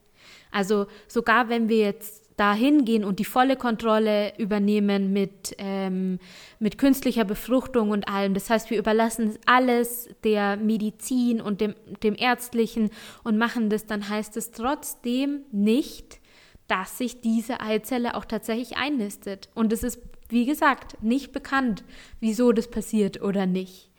Also 0.51 0.87
sogar 1.09 1.49
wenn 1.49 1.69
wir 1.69 1.79
jetzt 1.79 2.25
dahin 2.37 2.85
gehen 2.85 3.05
und 3.05 3.19
die 3.21 3.25
volle 3.25 3.57
Kontrolle 3.57 4.37
übernehmen 4.39 5.13
mit, 5.13 5.55
ähm, 5.59 6.19
mit 6.59 6.79
künstlicher 6.79 7.25
Befruchtung 7.25 7.91
und 7.91 8.09
allem. 8.09 8.35
Das 8.35 8.51
heißt, 8.51 8.71
wir 8.71 8.79
überlassen 8.79 9.39
alles 9.47 10.09
der 10.25 10.57
Medizin 10.57 11.41
und 11.41 11.61
dem, 11.61 11.75
dem 12.03 12.17
Ärztlichen 12.17 12.91
und 13.23 13.39
machen 13.39 13.71
das, 13.71 13.87
dann 13.87 14.09
heißt 14.09 14.37
es 14.37 14.51
trotzdem 14.51 15.43
nicht, 15.53 16.21
dass 16.67 16.99
sich 16.99 17.21
diese 17.21 17.61
Eizelle 17.61 18.17
auch 18.17 18.25
tatsächlich 18.25 18.77
einnistet. 18.77 19.49
Und 19.55 19.73
es 19.73 19.85
ist, 19.85 20.01
wie 20.29 20.47
gesagt, 20.47 21.03
nicht 21.03 21.33
bekannt, 21.33 21.85
wieso 22.21 22.53
das 22.53 22.71
passiert 22.71 23.23
oder 23.23 23.47
nicht. 23.47 23.91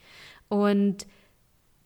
Und 0.48 1.08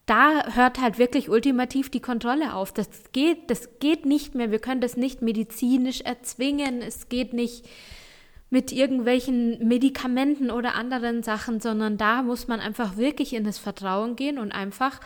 da 0.05 0.55
hört 0.55 0.81
halt 0.81 0.97
wirklich 0.97 1.29
ultimativ 1.29 1.89
die 1.89 1.99
Kontrolle 1.99 2.55
auf. 2.55 2.73
Das 2.73 2.89
geht, 3.11 3.49
das 3.51 3.79
geht 3.79 4.05
nicht 4.05 4.33
mehr. 4.33 4.49
Wir 4.49 4.59
können 4.59 4.81
das 4.81 4.97
nicht 4.97 5.21
medizinisch 5.21 6.01
erzwingen. 6.01 6.81
Es 6.81 7.09
geht 7.09 7.33
nicht 7.33 7.69
mit 8.49 8.71
irgendwelchen 8.71 9.67
Medikamenten 9.67 10.49
oder 10.49 10.73
anderen 10.73 11.21
Sachen, 11.21 11.59
sondern 11.59 11.97
da 11.97 12.23
muss 12.23 12.47
man 12.47 12.59
einfach 12.59 12.97
wirklich 12.97 13.33
in 13.33 13.43
das 13.43 13.59
Vertrauen 13.59 14.15
gehen 14.15 14.39
und 14.39 14.51
einfach 14.51 14.99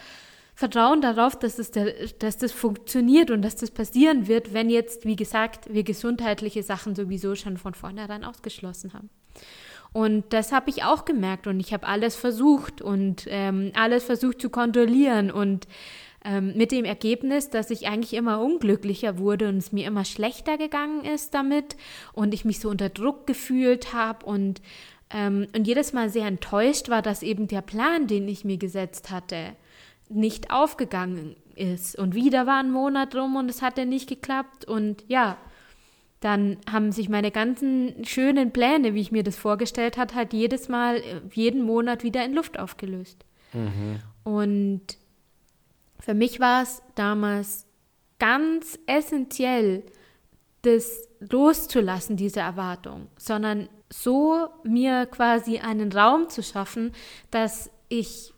vertrauen 0.56 1.02
darauf, 1.02 1.38
dass, 1.38 1.60
es 1.60 1.72
der, 1.72 1.94
dass 2.20 2.38
das 2.38 2.52
funktioniert 2.52 3.32
und 3.32 3.42
dass 3.42 3.56
das 3.56 3.72
passieren 3.72 4.28
wird, 4.28 4.54
wenn 4.54 4.70
jetzt, 4.70 5.04
wie 5.06 5.16
gesagt, 5.16 5.74
wir 5.74 5.84
gesundheitliche 5.84 6.64
Sachen 6.64 6.96
sowieso 6.96 7.36
schon 7.36 7.58
von 7.58 7.74
vornherein 7.74 8.24
ausgeschlossen 8.24 8.94
haben. 8.94 9.10
Und 9.94 10.34
das 10.34 10.52
habe 10.52 10.72
ich 10.72 10.84
auch 10.84 11.06
gemerkt 11.06 11.46
und 11.46 11.60
ich 11.60 11.72
habe 11.72 11.86
alles 11.86 12.16
versucht 12.16 12.82
und 12.82 13.26
ähm, 13.28 13.72
alles 13.76 14.04
versucht 14.04 14.42
zu 14.42 14.50
kontrollieren 14.50 15.30
und 15.30 15.68
ähm, 16.26 16.54
mit 16.56 16.72
dem 16.72 16.86
Ergebnis, 16.86 17.50
dass 17.50 17.70
ich 17.70 17.88
eigentlich 17.88 18.14
immer 18.14 18.42
unglücklicher 18.42 19.20
wurde 19.20 19.50
und 19.50 19.58
es 19.58 19.72
mir 19.72 19.86
immer 19.86 20.06
schlechter 20.06 20.58
gegangen 20.58 21.06
ist 21.06 21.34
damit 21.34 21.76
und 22.14 22.34
ich 22.34 22.44
mich 22.44 22.60
so 22.60 22.70
unter 22.70 22.90
Druck 22.90 23.28
gefühlt 23.28 23.94
habe 23.94 24.26
und, 24.26 24.62
ähm, 25.12 25.48
und 25.56 25.68
jedes 25.68 25.94
Mal 25.94 26.10
sehr 26.10 26.26
enttäuscht 26.26 26.90
war, 26.90 27.02
dass 27.02 27.22
eben 27.22 27.48
der 27.48 27.62
Plan, 27.62 28.08
den 28.08 28.28
ich 28.28 28.46
mir 28.46 28.58
gesetzt 28.58 29.12
hatte, 29.12 29.56
nicht 30.10 30.52
aufgegangen 30.52 31.36
ist. 31.56 31.98
Und 31.98 32.16
wieder 32.16 32.48
war 32.48 32.60
ein 32.60 32.72
Monat 32.72 33.16
rum 33.16 33.36
und 33.36 33.50
es 33.50 33.62
hatte 33.62 33.86
nicht 33.86 34.08
geklappt 34.08 34.66
und 34.66 35.04
ja, 35.08 35.38
dann 36.24 36.58
haben 36.72 36.94
sich 36.94 37.10
meine 37.10 37.32
ganzen 37.32 38.06
schönen 38.06 38.52
Pläne, 38.52 38.94
wie 38.94 39.02
ich 39.02 39.12
mir 39.12 39.24
das 39.24 39.36
vorgestellt 39.36 39.98
habe, 39.98 40.16
halt 40.16 40.32
jedes 40.32 40.70
Mal, 40.70 40.98
äh, 40.98 41.22
jeden 41.34 41.64
Monat 41.64 42.04
wieder 42.04 42.24
in 42.24 42.34
Luft 42.34 42.58
aufgelöst. 42.58 43.26
Mhm. 43.52 44.00
Und 44.24 44.82
für 46.00 46.14
mich 46.14 46.40
war 46.40 46.64
es 46.64 46.82
damals 46.96 47.66
ganz 48.20 48.80
essentiell, 48.86 49.84
das 50.62 51.10
loszulassen, 51.20 52.16
diese 52.16 52.40
Erwartung, 52.40 53.08
sondern 53.18 53.68
so 53.90 54.48
mir 54.64 55.06
quasi 55.08 55.58
einen 55.58 55.92
Raum 55.92 56.30
zu 56.30 56.42
schaffen, 56.42 56.94
dass 57.32 57.70
ich 57.90 58.34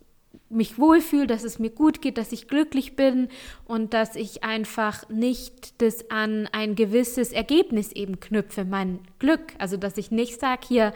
mich 0.50 0.78
wohlfühle, 0.78 1.28
dass 1.28 1.44
es 1.44 1.60
mir 1.60 1.70
gut 1.70 2.02
geht, 2.02 2.18
dass 2.18 2.32
ich 2.32 2.48
glücklich 2.48 2.96
bin 2.96 3.30
und 3.66 3.94
dass 3.94 4.16
ich 4.16 4.44
einfach 4.44 5.08
nicht 5.10 5.82
das 5.82 6.10
an 6.10 6.48
ein 6.52 6.76
gewisses 6.76 7.32
Ergebnis 7.32 7.92
eben 7.92 8.20
knüpfe, 8.20 8.66
mein 8.66 9.00
Glück. 9.20 9.54
Also 9.58 9.78
dass 9.78 9.98
ich 9.98 10.12
nicht 10.12 10.40
sage, 10.40 10.62
hier 10.68 10.94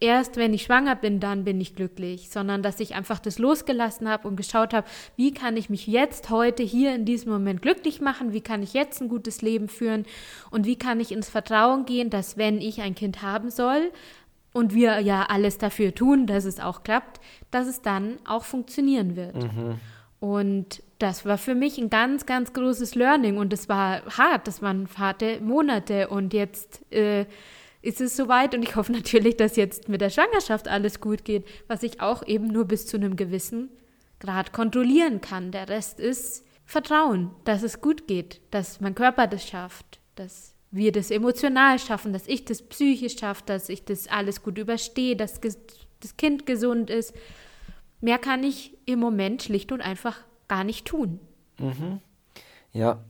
erst 0.00 0.36
wenn 0.36 0.54
ich 0.54 0.64
schwanger 0.64 0.94
bin, 0.94 1.20
dann 1.20 1.44
bin 1.44 1.60
ich 1.60 1.74
glücklich, 1.74 2.28
sondern 2.30 2.62
dass 2.62 2.80
ich 2.80 2.94
einfach 2.94 3.18
das 3.18 3.38
losgelassen 3.38 4.08
habe 4.08 4.28
und 4.28 4.36
geschaut 4.36 4.74
habe, 4.74 4.86
wie 5.16 5.32
kann 5.32 5.56
ich 5.56 5.70
mich 5.70 5.86
jetzt 5.86 6.30
heute 6.30 6.62
hier 6.62 6.94
in 6.94 7.04
diesem 7.04 7.32
Moment 7.32 7.62
glücklich 7.62 8.00
machen, 8.00 8.32
wie 8.32 8.40
kann 8.40 8.62
ich 8.62 8.74
jetzt 8.74 9.00
ein 9.00 9.08
gutes 9.08 9.42
Leben 9.42 9.68
führen 9.68 10.04
und 10.50 10.66
wie 10.66 10.76
kann 10.76 11.00
ich 11.00 11.12
ins 11.12 11.28
Vertrauen 11.28 11.86
gehen, 11.86 12.10
dass 12.10 12.36
wenn 12.36 12.60
ich 12.60 12.82
ein 12.82 12.94
Kind 12.94 13.22
haben 13.22 13.50
soll 13.50 13.90
und 14.56 14.72
wir 14.72 15.00
ja 15.00 15.24
alles 15.24 15.58
dafür 15.58 15.94
tun, 15.94 16.26
dass 16.26 16.46
es 16.46 16.60
auch 16.60 16.82
klappt, 16.82 17.20
dass 17.50 17.66
es 17.66 17.82
dann 17.82 18.16
auch 18.24 18.44
funktionieren 18.44 19.14
wird. 19.14 19.36
Mhm. 19.36 19.78
Und 20.18 20.82
das 20.98 21.26
war 21.26 21.36
für 21.36 21.54
mich 21.54 21.76
ein 21.76 21.90
ganz, 21.90 22.24
ganz 22.24 22.54
großes 22.54 22.94
Learning 22.94 23.36
und 23.36 23.52
es 23.52 23.68
war 23.68 24.02
hart, 24.16 24.48
das 24.48 24.62
waren 24.62 24.88
harte 24.96 25.42
Monate 25.42 26.08
und 26.08 26.32
jetzt 26.32 26.90
äh, 26.90 27.26
ist 27.82 28.00
es 28.00 28.16
soweit 28.16 28.54
und 28.54 28.62
ich 28.62 28.76
hoffe 28.76 28.92
natürlich, 28.92 29.36
dass 29.36 29.56
jetzt 29.56 29.90
mit 29.90 30.00
der 30.00 30.08
Schwangerschaft 30.08 30.68
alles 30.68 31.02
gut 31.02 31.26
geht, 31.26 31.44
was 31.68 31.82
ich 31.82 32.00
auch 32.00 32.26
eben 32.26 32.46
nur 32.46 32.64
bis 32.64 32.86
zu 32.86 32.96
einem 32.96 33.16
gewissen 33.16 33.68
Grad 34.20 34.54
kontrollieren 34.54 35.20
kann. 35.20 35.52
Der 35.52 35.68
Rest 35.68 36.00
ist 36.00 36.46
Vertrauen, 36.64 37.30
dass 37.44 37.62
es 37.62 37.82
gut 37.82 38.08
geht, 38.08 38.40
dass 38.52 38.80
mein 38.80 38.94
Körper 38.94 39.26
das 39.26 39.46
schafft, 39.46 40.00
dass 40.14 40.55
wir 40.70 40.92
das 40.92 41.10
emotional 41.10 41.78
schaffen, 41.78 42.12
dass 42.12 42.26
ich 42.26 42.44
das 42.44 42.62
psychisch 42.62 43.18
schaffe, 43.18 43.42
dass 43.46 43.68
ich 43.68 43.84
das 43.84 44.08
alles 44.08 44.42
gut 44.42 44.58
überstehe, 44.58 45.16
dass 45.16 45.40
das 45.40 46.16
Kind 46.16 46.46
gesund 46.46 46.90
ist. 46.90 47.14
Mehr 48.00 48.18
kann 48.18 48.44
ich 48.44 48.76
im 48.84 48.98
Moment 48.98 49.42
schlicht 49.42 49.72
und 49.72 49.80
einfach 49.80 50.18
gar 50.48 50.64
nicht 50.64 50.86
tun. 50.86 51.20
Mhm. 51.58 52.00
Ja, 52.72 53.02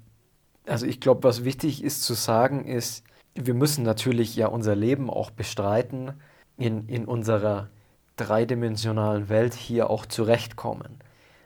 also 0.66 0.86
ich 0.86 1.00
glaube, 1.00 1.24
was 1.24 1.44
wichtig 1.44 1.82
ist 1.82 2.02
zu 2.02 2.14
sagen, 2.14 2.66
ist, 2.66 3.04
wir 3.34 3.54
müssen 3.54 3.84
natürlich 3.84 4.36
ja 4.36 4.46
unser 4.46 4.74
Leben 4.74 5.10
auch 5.10 5.30
bestreiten, 5.30 6.12
in, 6.56 6.88
in 6.88 7.04
unserer 7.04 7.68
dreidimensionalen 8.16 9.28
Welt 9.28 9.54
hier 9.54 9.90
auch 9.90 10.06
zurechtkommen. 10.06 10.98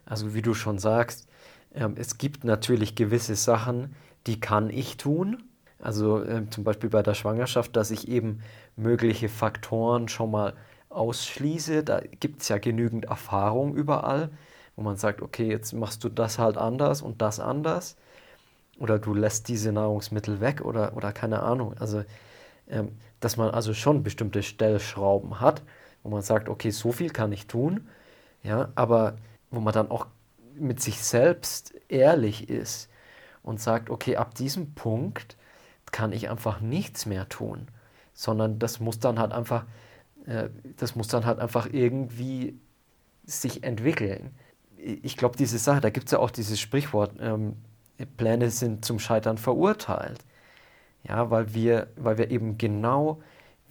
Also 0.05 0.35
wie 0.35 0.43
du 0.43 0.55
schon 0.55 0.79
sagst, 0.79 1.27
äh, 1.75 1.89
es 1.97 2.19
gibt 2.19 2.45
natürlich 2.45 2.95
gewisse 2.95 3.35
Sachen, 3.35 3.95
die 4.27 4.41
kann 4.41 4.71
ich 4.71 4.97
tun. 4.97 5.43
Also 5.81 6.23
äh, 6.23 6.49
zum 6.51 6.65
Beispiel 6.65 6.91
bei 6.91 7.03
der 7.03 7.15
Schwangerschaft, 7.15 7.75
dass 7.77 7.91
ich 7.91 8.09
eben 8.09 8.43
mögliche 8.77 9.29
Faktoren 9.29 10.09
schon 10.09 10.31
mal 10.31 10.55
ausschließe. 10.91 11.85
Da 11.85 12.01
gibt 12.21 12.43
es 12.43 12.49
ja 12.49 12.59
genügend 12.59 13.07
Erfahrung 13.07 13.75
überall, 13.75 14.31
wo 14.77 14.83
man 14.83 14.97
sagt, 14.97 15.23
okay, 15.23 15.49
jetzt 15.49 15.73
machst 15.73 16.05
du 16.05 16.09
das 16.09 16.39
halt 16.39 16.59
anders 16.59 17.03
und 17.03 17.23
das 17.23 17.41
anders 17.41 17.97
oder 18.81 18.99
du 18.99 19.15
lässt 19.15 19.49
diese 19.49 19.73
Nahrungsmittel 19.73 20.41
weg 20.41 20.63
oder, 20.63 20.97
oder 20.97 21.13
keine 21.13 21.43
Ahnung. 21.43 21.75
Also, 21.79 22.03
ähm, 22.69 22.97
dass 23.21 23.37
man 23.37 23.51
also 23.51 23.75
schon 23.75 24.03
bestimmte 24.03 24.43
Stellschrauben 24.43 25.41
hat, 25.41 25.63
wo 26.03 26.09
man 26.09 26.23
sagt, 26.23 26.49
okay, 26.49 26.71
so 26.71 26.91
viel 26.91 27.11
kann 27.11 27.31
ich 27.31 27.47
tun, 27.47 27.89
ja, 28.43 28.71
aber 28.75 29.17
wo 29.51 29.61
man 29.61 29.75
dann 29.75 29.91
auch 29.91 30.07
mit 30.55 30.81
sich 30.81 31.03
selbst 31.03 31.75
ehrlich 31.89 32.49
ist 32.49 32.89
und 33.43 33.61
sagt, 33.61 33.91
okay, 33.91 34.17
ab 34.17 34.35
diesem 34.35 34.75
Punkt 34.75 35.37
kann 35.93 36.13
ich 36.13 36.29
einfach 36.31 36.61
nichts 36.61 37.07
mehr 37.07 37.29
tun, 37.29 37.69
sondern 38.13 38.59
das 38.59 38.81
muss 38.81 38.99
dann 38.99 39.19
halt 39.19 39.33
einfach, 39.33 39.65
äh, 40.27 40.49
das 40.77 40.95
muss 40.97 41.09
dann 41.09 41.25
halt 41.27 41.39
einfach 41.39 41.69
irgendwie 41.71 42.59
sich 43.25 43.63
entwickeln. 43.63 44.31
Ich 44.77 45.17
glaube, 45.17 45.37
diese 45.37 45.59
Sache, 45.59 45.81
da 45.81 45.91
gibt 45.91 46.07
es 46.07 46.13
ja 46.13 46.19
auch 46.19 46.31
dieses 46.31 46.59
Sprichwort, 46.59 47.13
ähm, 47.21 47.57
Pläne 48.17 48.51
sind 48.51 48.85
zum 48.85 48.99
Scheitern 48.99 49.39
verurteilt. 49.39 50.25
Ja, 51.07 51.31
weil 51.31 51.55
wir, 51.55 51.89
weil 51.97 52.19
wir 52.19 52.31
eben 52.31 52.59
genau 52.59 53.23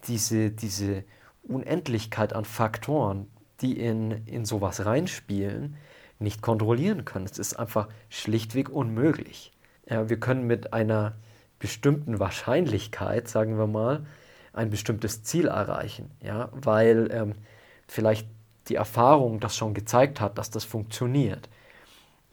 diese, 0.08 0.52
diese 0.52 1.04
Unendlichkeit 1.44 2.34
an 2.34 2.46
Faktoren, 2.46 3.28
die 3.62 3.80
in, 3.80 4.26
in 4.26 4.46
sowas 4.46 4.86
reinspielen, 4.86 5.76
nicht 6.20 6.42
kontrollieren 6.42 7.06
können. 7.06 7.26
Es 7.26 7.38
ist 7.38 7.54
einfach 7.54 7.88
schlichtweg 8.10 8.70
unmöglich. 8.70 9.54
Ja, 9.88 10.10
wir 10.10 10.20
können 10.20 10.48
mit 10.48 10.74
einer 10.74 11.16
bestimmten 11.60 12.20
Wahrscheinlichkeit, 12.20 13.28
sagen 13.28 13.58
wir 13.58 13.68
mal, 13.68 14.06
ein 14.54 14.70
bestimmtes 14.70 15.24
Ziel 15.24 15.48
erreichen, 15.48 16.12
ja, 16.22 16.50
weil 16.54 17.10
ähm, 17.12 17.36
vielleicht 17.88 18.28
die 18.68 18.76
Erfahrung 18.76 19.40
das 19.40 19.56
schon 19.56 19.74
gezeigt 19.74 20.22
hat, 20.22 20.38
dass 20.38 20.50
das 20.50 20.64
funktioniert. 20.64 21.50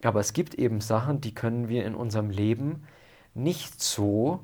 Aber 0.03 0.21
es 0.21 0.33
gibt 0.33 0.55
eben 0.55 0.81
Sachen, 0.81 1.21
die 1.21 1.35
können 1.35 1.69
wir 1.69 1.85
in 1.85 1.95
unserem 1.95 2.31
Leben 2.31 2.87
nicht 3.35 3.83
so, 3.83 4.41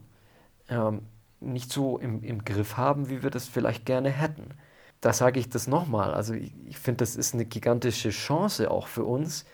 ähm, 0.68 1.02
nicht 1.40 1.72
so 1.72 1.98
im, 1.98 2.22
im 2.22 2.44
Griff 2.44 2.76
haben, 2.76 3.08
wie 3.08 3.22
wir 3.22 3.30
das 3.30 3.48
vielleicht 3.48 3.84
gerne 3.86 4.10
hätten. 4.10 4.54
Da 5.00 5.12
sage 5.12 5.40
ich 5.40 5.48
das 5.48 5.66
nochmal. 5.66 6.14
Also 6.14 6.34
ich, 6.34 6.52
ich 6.66 6.78
finde, 6.78 6.98
das 6.98 7.16
ist 7.16 7.34
eine 7.34 7.44
gigantische 7.44 8.10
Chance 8.10 8.70
auch 8.70 8.86
für 8.86 9.04
uns, 9.04 9.44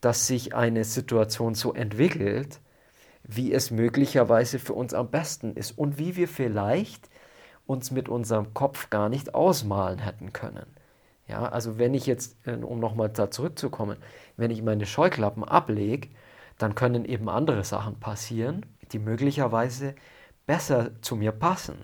dass 0.00 0.26
sich 0.26 0.54
eine 0.54 0.84
Situation 0.84 1.54
so 1.54 1.74
entwickelt, 1.74 2.60
wie 3.28 3.52
es 3.52 3.70
möglicherweise 3.70 4.58
für 4.58 4.74
uns 4.74 4.94
am 4.94 5.10
besten 5.10 5.54
ist 5.54 5.72
und 5.72 5.98
wie 5.98 6.16
wir 6.16 6.28
vielleicht 6.28 7.08
uns 7.66 7.90
mit 7.90 8.08
unserem 8.08 8.54
Kopf 8.54 8.90
gar 8.90 9.08
nicht 9.08 9.34
ausmalen 9.34 9.98
hätten 9.98 10.32
können. 10.32 10.66
Ja, 11.28 11.48
also 11.48 11.78
wenn 11.78 11.94
ich 11.94 12.06
jetzt, 12.06 12.36
äh, 12.46 12.52
um 12.52 12.78
nochmal 12.78 13.08
da 13.08 13.30
zurückzukommen, 13.30 13.96
wenn 14.36 14.52
ich 14.52 14.62
meine 14.62 14.86
Scheuklappen 14.86 15.42
ablege, 15.42 16.08
dann 16.58 16.74
können 16.74 17.04
eben 17.04 17.28
andere 17.28 17.64
Sachen 17.64 17.98
passieren, 17.98 18.64
die 18.92 19.00
möglicherweise 19.00 19.94
besser 20.46 20.90
zu 21.02 21.16
mir 21.16 21.32
passen, 21.32 21.76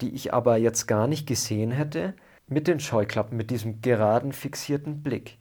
die 0.00 0.14
ich 0.14 0.32
aber 0.32 0.56
jetzt 0.56 0.86
gar 0.86 1.08
nicht 1.08 1.26
gesehen 1.26 1.72
hätte 1.72 2.14
mit 2.46 2.68
den 2.68 2.78
Scheuklappen, 2.80 3.36
mit 3.36 3.50
diesem 3.50 3.82
geraden, 3.82 4.32
fixierten 4.32 5.02
Blick. 5.02 5.38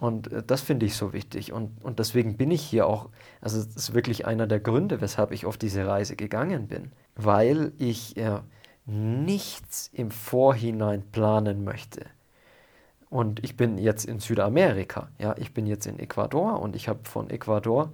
Und 0.00 0.32
äh, 0.32 0.42
das 0.42 0.62
finde 0.62 0.86
ich 0.86 0.96
so 0.96 1.12
wichtig. 1.12 1.52
Und, 1.52 1.84
und 1.84 1.98
deswegen 1.98 2.36
bin 2.38 2.50
ich 2.50 2.62
hier 2.62 2.86
auch, 2.86 3.10
also 3.42 3.62
das 3.62 3.76
ist 3.76 3.94
wirklich 3.94 4.26
einer 4.26 4.46
der 4.46 4.58
Gründe, 4.58 5.00
weshalb 5.02 5.30
ich 5.30 5.44
auf 5.44 5.58
diese 5.58 5.86
Reise 5.86 6.16
gegangen 6.16 6.68
bin, 6.68 6.90
weil 7.16 7.72
ich 7.76 8.16
äh, 8.16 8.40
nichts 8.86 9.90
im 9.92 10.10
Vorhinein 10.10 11.02
planen 11.12 11.64
möchte. 11.64 12.06
Und 13.10 13.44
ich 13.44 13.56
bin 13.58 13.76
jetzt 13.76 14.06
in 14.06 14.20
Südamerika. 14.20 15.08
Ja, 15.18 15.34
ich 15.36 15.52
bin 15.52 15.66
jetzt 15.66 15.86
in 15.86 15.98
Ecuador 15.98 16.60
und 16.60 16.76
ich 16.76 16.88
habe 16.88 17.00
von 17.04 17.28
Ecuador 17.28 17.92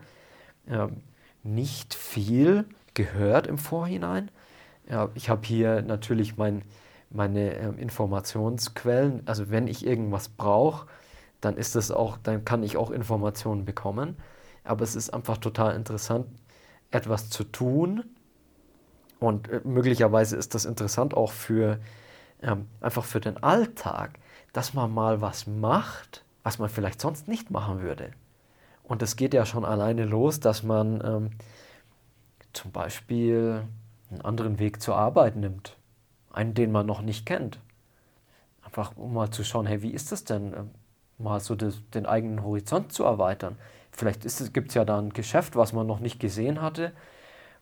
ähm, 0.69 1.03
nicht 1.43 1.93
viel 1.93 2.67
gehört 2.95 3.49
im 3.49 3.59
Vorhinein. 3.59 4.31
Ja, 4.89 5.09
ich 5.15 5.29
habe 5.29 5.45
hier 5.45 5.83
natürlich 5.83 6.37
mein, 6.37 6.63
meine 7.11 7.55
ähm, 7.55 7.79
Informationsquellen. 7.79 9.23
Also 9.27 9.51
wenn 9.51 9.67
ich 9.67 9.85
irgendwas 9.85 10.29
brauche, 10.29 10.87
dann 11.41 11.57
ist 11.57 11.75
das 11.75 11.91
auch, 11.91 12.19
dann 12.19 12.45
kann 12.45 12.63
ich 12.63 12.77
auch 12.77 12.91
Informationen 12.91 13.65
bekommen. 13.65 14.17
Aber 14.65 14.83
es 14.83 14.97
ist 14.97 15.13
einfach 15.15 15.39
total 15.39 15.77
interessant, 15.77 16.27
etwas 16.91 17.31
zu 17.31 17.45
tun. 17.45 18.05
Und 19.21 19.49
äh, 19.49 19.61
möglicherweise 19.65 20.37
ist 20.37 20.55
das 20.55 20.65
interessant 20.65 21.15
auch 21.15 21.33
für 21.33 21.79
ähm, 22.43 22.67
einfach 22.81 23.05
für 23.05 23.21
den 23.21 23.43
Alltag 23.43 24.19
dass 24.57 24.73
man 24.73 24.91
mal 24.91 25.21
was 25.21 25.47
macht, 25.47 26.25
was 26.43 26.59
man 26.59 26.71
vielleicht 26.71 26.99
sonst 27.03 27.29
nicht 27.29 27.51
machen 27.51 27.83
würde. 27.83 28.13
Und 28.85 29.03
es 29.03 29.17
geht 29.17 29.35
ja 29.35 29.45
schon 29.45 29.67
alleine 29.67 30.07
los, 30.07 30.41
dass 30.41 30.63
man 30.63 31.03
ähm, 31.05 31.31
zum 32.55 32.73
Beispiel 32.73 33.65
einen 34.11 34.23
anderen 34.23 34.59
Weg 34.59 34.81
zur 34.81 34.97
Arbeit 34.97 35.37
nimmt, 35.37 35.77
einen, 36.33 36.55
den 36.55 36.73
man 36.73 36.87
noch 36.87 37.03
nicht 37.03 37.27
kennt. 37.27 37.61
Einfach 38.63 38.97
um 38.97 39.13
mal 39.13 39.31
zu 39.31 39.45
schauen, 39.45 39.67
hey, 39.67 39.83
wie 39.83 39.91
ist 39.91 40.11
das 40.11 40.25
denn, 40.25 40.55
ähm, 40.55 40.71
mal 41.19 41.41
so 41.41 41.55
das, 41.55 41.81
den 41.95 42.07
eigenen 42.07 42.43
Horizont 42.43 42.93
zu 42.93 43.05
erweitern. 43.05 43.57
Vielleicht 43.93 44.23
gibt 44.53 44.69
es 44.69 44.75
ja 44.75 44.85
da 44.85 44.99
ein 44.99 45.13
Geschäft, 45.13 45.57
was 45.57 45.73
man 45.73 45.87
noch 45.87 46.01
nicht 46.01 46.21
gesehen 46.21 46.61
hatte, 46.61 46.93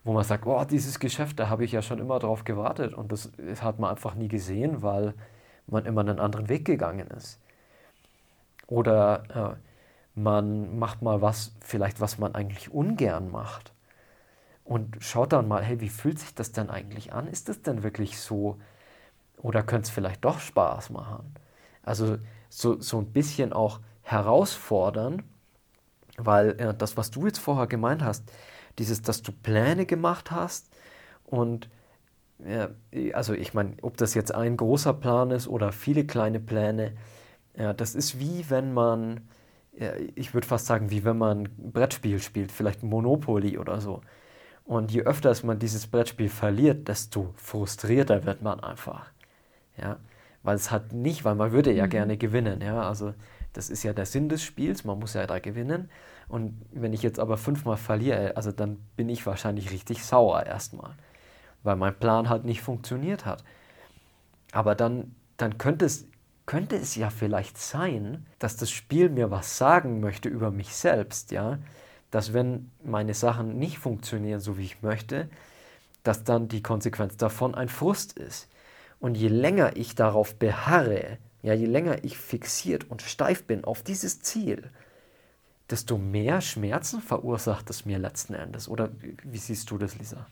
wo 0.03 0.13
man 0.13 0.23
sagt, 0.23 0.45
oh, 0.45 0.63
dieses 0.65 0.99
Geschäft, 0.99 1.39
da 1.39 1.49
habe 1.49 1.63
ich 1.63 1.71
ja 1.71 1.81
schon 1.81 1.99
immer 1.99 2.19
drauf 2.19 2.43
gewartet 2.43 2.93
und 2.93 3.11
das 3.11 3.31
hat 3.61 3.79
man 3.79 3.91
einfach 3.91 4.15
nie 4.15 4.27
gesehen, 4.27 4.81
weil 4.81 5.13
man 5.67 5.85
immer 5.85 6.01
einen 6.01 6.19
anderen 6.19 6.49
Weg 6.49 6.65
gegangen 6.65 7.07
ist. 7.07 7.39
Oder 8.67 9.55
äh, 9.55 10.19
man 10.19 10.77
macht 10.77 11.01
mal 11.01 11.21
was, 11.21 11.53
vielleicht 11.59 12.01
was 12.01 12.17
man 12.17 12.35
eigentlich 12.35 12.71
ungern 12.71 13.31
macht. 13.31 13.73
Und 14.63 14.97
schaut 14.99 15.33
dann 15.33 15.47
mal, 15.47 15.63
hey, 15.63 15.79
wie 15.79 15.89
fühlt 15.89 16.19
sich 16.19 16.33
das 16.33 16.51
denn 16.51 16.69
eigentlich 16.69 17.13
an? 17.13 17.27
Ist 17.27 17.49
das 17.49 17.61
denn 17.61 17.83
wirklich 17.83 18.19
so? 18.19 18.57
Oder 19.37 19.61
könnte 19.61 19.83
es 19.83 19.89
vielleicht 19.91 20.25
doch 20.25 20.39
Spaß 20.39 20.89
machen? 20.89 21.35
Also 21.83 22.17
so, 22.55 22.79
so 22.79 22.99
ein 22.99 23.11
bisschen 23.11 23.53
auch 23.53 23.79
herausfordern, 24.01 25.23
weil 26.17 26.51
äh, 26.59 26.73
das, 26.73 26.95
was 26.95 27.11
du 27.11 27.25
jetzt 27.25 27.39
vorher 27.39 27.67
gemeint 27.67 28.03
hast, 28.03 28.23
dieses, 28.79 29.01
dass 29.01 29.21
du 29.21 29.31
Pläne 29.31 29.85
gemacht 29.85 30.31
hast 30.31 30.69
und 31.25 31.69
ja, 32.45 32.69
also 33.13 33.33
ich 33.33 33.53
meine, 33.53 33.75
ob 33.81 33.97
das 33.97 34.13
jetzt 34.13 34.33
ein 34.33 34.57
großer 34.57 34.93
Plan 34.93 35.31
ist 35.31 35.47
oder 35.47 35.71
viele 35.71 36.05
kleine 36.05 36.39
Pläne, 36.39 36.93
ja, 37.57 37.73
das 37.73 37.95
ist 37.95 38.19
wie 38.19 38.49
wenn 38.49 38.73
man, 38.73 39.27
ja, 39.77 39.93
ich 40.15 40.33
würde 40.33 40.47
fast 40.47 40.65
sagen, 40.65 40.91
wie 40.91 41.05
wenn 41.05 41.17
man 41.17 41.49
Brettspiel 41.57 42.19
spielt, 42.19 42.51
vielleicht 42.51 42.83
Monopoly 42.83 43.57
oder 43.57 43.79
so. 43.79 44.01
Und 44.65 44.91
je 44.91 45.03
öfter 45.03 45.33
man 45.43 45.59
dieses 45.59 45.87
Brettspiel 45.87 46.29
verliert, 46.29 46.87
desto 46.87 47.33
frustrierter 47.37 48.25
wird 48.25 48.41
man 48.41 48.59
einfach. 48.59 49.05
Ja? 49.77 49.97
Weil 50.45 50.55
es 50.55 50.69
hat 50.69 50.93
nicht, 50.93 51.25
weil 51.25 51.33
man 51.33 51.51
würde 51.51 51.73
ja 51.73 51.85
mhm. 51.85 51.89
gerne 51.89 52.17
gewinnen, 52.17 52.61
ja, 52.61 52.87
also 52.87 53.13
das 53.53 53.69
ist 53.69 53.83
ja 53.83 53.93
der 53.93 54.05
Sinn 54.05 54.29
des 54.29 54.43
Spiels, 54.43 54.83
man 54.83 54.99
muss 54.99 55.15
ja 55.15 55.25
da 55.25 55.39
gewinnen. 55.39 55.89
Und 56.27 56.61
wenn 56.71 56.93
ich 56.93 57.01
jetzt 57.01 57.19
aber 57.19 57.37
fünfmal 57.37 57.77
verliere, 57.77 58.37
also 58.37 58.51
dann 58.51 58.77
bin 58.95 59.09
ich 59.09 59.25
wahrscheinlich 59.25 59.71
richtig 59.71 60.05
sauer 60.05 60.45
erstmal, 60.45 60.93
weil 61.63 61.75
mein 61.75 61.97
Plan 61.97 62.29
halt 62.29 62.45
nicht 62.45 62.61
funktioniert 62.61 63.25
hat. 63.25 63.43
Aber 64.51 64.75
dann, 64.75 65.15
dann 65.37 65.57
könnte, 65.57 65.85
es, 65.85 66.05
könnte 66.45 66.75
es 66.75 66.95
ja 66.95 67.09
vielleicht 67.09 67.57
sein, 67.57 68.25
dass 68.37 68.55
das 68.55 68.69
Spiel 68.69 69.09
mir 69.09 69.31
was 69.31 69.57
sagen 69.57 69.99
möchte 69.99 70.29
über 70.29 70.51
mich 70.51 70.75
selbst, 70.75 71.31
ja. 71.31 71.57
Dass 72.11 72.33
wenn 72.33 72.71
meine 72.83 73.15
Sachen 73.15 73.57
nicht 73.57 73.79
funktionieren, 73.79 74.39
so 74.39 74.57
wie 74.57 74.63
ich 74.63 74.83
möchte, 74.83 75.27
dass 76.03 76.23
dann 76.23 76.47
die 76.47 76.61
Konsequenz 76.61 77.17
davon 77.17 77.55
ein 77.55 77.67
Frust 77.67 78.13
ist. 78.13 78.47
Und 78.99 79.15
je 79.15 79.27
länger 79.27 79.75
ich 79.75 79.95
darauf 79.95 80.35
beharre, 80.35 81.17
ja, 81.43 81.53
je 81.53 81.67
länger 81.67 82.03
ich 82.03 82.17
fixiert 82.17 82.89
und 82.89 83.01
steif 83.01 83.43
bin 83.43 83.63
auf 83.63 83.83
dieses 83.83 84.21
Ziel, 84.21 84.63
desto 85.69 85.97
mehr 85.97 86.41
Schmerzen 86.41 87.01
verursacht 87.01 87.69
es 87.69 87.85
mir 87.85 87.99
letzten 87.99 88.33
Endes. 88.33 88.67
Oder 88.67 88.89
wie 89.23 89.37
siehst 89.37 89.69
du 89.71 89.77
das, 89.77 89.97
Lisa? 89.97 90.27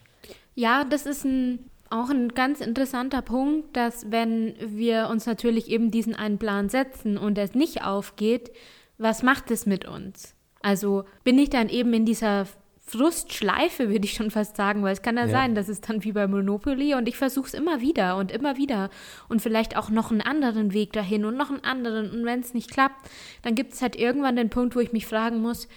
Ja, 0.56 0.84
das 0.84 1.06
ist 1.06 1.26
ein, 1.26 1.69
auch 1.89 2.10
ein 2.10 2.30
ganz 2.30 2.62
interessanter 2.62 3.21
Punkt, 3.21 3.76
dass 3.76 4.12
wenn 4.12 4.56
wir 4.60 5.08
uns 5.10 5.26
natürlich 5.26 5.69
eben 5.69 5.91
diesen 5.91 6.15
einen 6.15 6.38
Plan 6.38 6.69
setzen 6.69 7.17
und 7.17 7.38
es 7.38 7.56
nicht 7.56 7.84
aufgeht, 7.84 8.52
was 8.97 9.23
macht 9.23 9.52
es 9.52 9.65
mit 9.65 9.86
uns? 9.86 10.36
Also 10.62 11.04
bin 11.23 11.38
ich 11.38 11.49
dann 11.49 11.69
eben 11.69 11.93
in 11.93 12.06
dieser 12.06 12.47
Frustschleife, 12.86 13.89
würde 13.89 14.06
ich 14.06 14.13
schon 14.13 14.30
fast 14.30 14.58
sagen, 14.58 14.84
weil 14.84 14.93
es 14.93 15.02
kann 15.02 15.15
ja, 15.15 15.26
ja, 15.26 15.30
sein, 15.30 15.56
dass 15.56 15.69
es 15.69 15.82
dann 15.82 16.04
wie 16.04 16.12
bei 16.12 16.28
Monopoly 16.28 16.96
und 16.96 17.08
ich 17.08 17.17
versuche 17.17 17.48
es 17.48 17.54
immer 17.54 17.82
wieder 17.82 18.17
und 18.17 18.32
immer 18.32 18.58
wieder 18.58 18.89
und 19.30 19.41
vielleicht 19.41 19.78
auch 19.78 19.89
noch 19.89 20.12
einen 20.12 20.22
anderen 20.22 20.74
Weg 20.74 20.91
dahin 20.91 21.26
und 21.26 21.38
noch 21.38 21.50
einen 21.50 21.63
anderen 21.63 22.12
und 22.12 22.26
wenn 22.26 22.41
es 22.41 22.54
nicht 22.54 22.72
klappt, 22.72 23.10
dann 23.41 23.56
gibt 23.56 23.74
es 23.74 23.82
halt 23.82 23.96
irgendwann 23.96 24.36
den 24.36 24.50
Punkt, 24.50 24.76
wo 24.76 24.80
ich 24.80 24.91
mich 24.91 25.08
fragen 25.08 25.41
muss, 25.41 25.69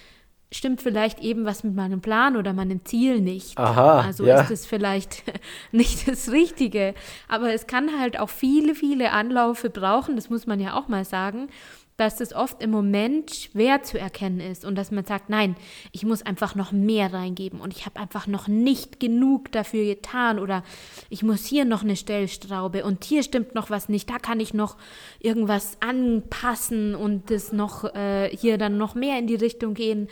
stimmt 0.51 0.83
vielleicht 0.83 1.21
eben 1.21 1.45
was 1.45 1.65
mit 1.65 1.75
meinem 1.75 2.01
Plan 2.01 2.37
oder 2.37 2.53
meinem 2.53 2.85
Ziel 2.85 3.21
nicht. 3.21 3.57
Aha, 3.59 4.01
also 4.01 4.25
ja. 4.25 4.41
ist 4.41 4.51
es 4.51 4.67
vielleicht 4.67 5.23
nicht 5.73 6.09
das 6.09 6.31
Richtige. 6.31 6.95
Aber 7.29 7.53
es 7.53 7.67
kann 7.67 8.01
halt 8.01 8.19
auch 8.19 8.31
viele, 8.31 8.75
viele 8.75 9.13
Anläufe 9.13 9.71
brauchen, 9.71 10.17
das 10.17 10.29
muss 10.29 10.47
man 10.47 10.61
ja 10.61 10.75
auch 10.75 10.89
mal 10.89 11.05
sagen 11.05 11.49
dass 11.97 12.21
es 12.21 12.35
oft 12.35 12.63
im 12.63 12.71
Moment 12.71 13.31
schwer 13.35 13.83
zu 13.83 13.99
erkennen 13.99 14.41
ist 14.41 14.65
und 14.65 14.75
dass 14.75 14.91
man 14.91 15.05
sagt, 15.05 15.31
nein, 15.31 15.57
ich 15.93 16.05
muss 16.05 16.23
einfach 16.23 16.55
noch 16.55 16.73
mehr 16.73 17.13
reingeben 17.13 17.61
und 17.61 17.75
ich 17.75 17.87
habe 17.87 17.99
einfach 17.99 18.27
noch 18.27 18.49
nicht 18.49 19.01
genug 19.01 19.51
dafür 19.53 19.85
getan 19.85 20.39
oder 20.39 20.63
ich 21.09 21.23
muss 21.23 21.47
hier 21.47 21.65
noch 21.65 21.83
eine 21.83 21.97
Stellstraube 21.97 22.85
und 22.85 23.05
hier 23.05 23.23
stimmt 23.23 23.55
noch 23.55 23.71
was 23.71 23.89
nicht, 23.89 24.11
da 24.11 24.19
kann 24.19 24.41
ich 24.41 24.53
noch 24.53 24.77
irgendwas 25.21 25.79
anpassen 25.81 26.95
und 26.95 27.31
das 27.31 27.53
noch 27.53 27.85
äh, 27.95 28.29
hier 28.37 28.59
dann 28.59 28.77
noch 28.77 28.95
mehr 28.95 29.19
in 29.19 29.27
die 29.27 29.35
Richtung 29.35 29.73
gehen, 29.73 30.09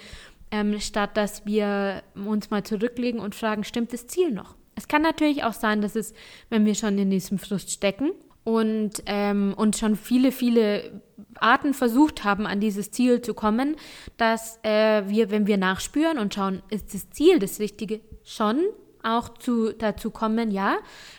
ähm, 0.50 0.80
statt 0.80 1.16
dass 1.16 1.44
wir 1.44 2.02
uns 2.14 2.50
mal 2.50 2.62
zurücklegen 2.62 3.20
und 3.20 3.34
fragen, 3.34 3.64
stimmt 3.64 3.92
das 3.92 4.06
Ziel 4.06 4.30
noch? 4.30 4.54
Es 4.76 4.88
kann 4.88 5.02
natürlich 5.02 5.44
auch 5.44 5.52
sein, 5.52 5.82
dass 5.82 5.96
es, 5.96 6.14
wenn 6.48 6.64
wir 6.64 6.74
schon 6.74 6.98
in 6.98 7.10
diesem 7.10 7.38
Frust 7.38 7.70
stecken 7.70 8.10
und, 8.42 9.02
ähm, 9.06 9.54
und 9.56 9.76
schon 9.76 9.96
viele, 9.96 10.32
viele 10.32 11.02
Arten 11.36 11.74
versucht 11.74 12.24
haben, 12.24 12.46
an 12.46 12.60
dieses 12.60 12.90
Ziel 12.90 13.22
zu 13.22 13.34
kommen, 13.34 13.76
dass 14.16 14.58
äh, 14.62 15.02
wir, 15.08 15.30
wenn 15.30 15.46
wir 15.46 15.56
nachspüren 15.56 16.18
und 16.18 16.34
schauen, 16.34 16.62
ist 16.70 16.94
das 16.94 17.10
Ziel 17.10 17.38
das 17.38 17.60
Richtige, 17.60 18.00
schon 18.24 18.60
auch 19.02 19.28
zu, 19.38 19.72
dazu 19.72 20.10
kommen, 20.10 20.50
ja, 20.50 20.78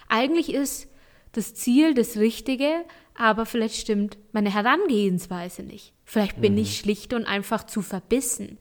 eigentlich 0.10 0.54
ist 0.54 0.88
das 1.34 1.54
Ziel 1.54 1.94
das 1.94 2.18
Richtige, 2.18 2.86
aber 3.14 3.46
vielleicht 3.46 3.76
stimmt 3.76 4.18
meine 4.32 4.54
Herangehensweise 4.54 5.64
nicht. 5.64 5.94
Vielleicht 6.04 6.42
bin 6.42 6.54
mhm. 6.54 6.60
ich 6.60 6.78
schlicht 6.78 7.14
und 7.14 7.26
einfach 7.26 7.66
zu 7.66 7.82
verbissen, 7.82 8.58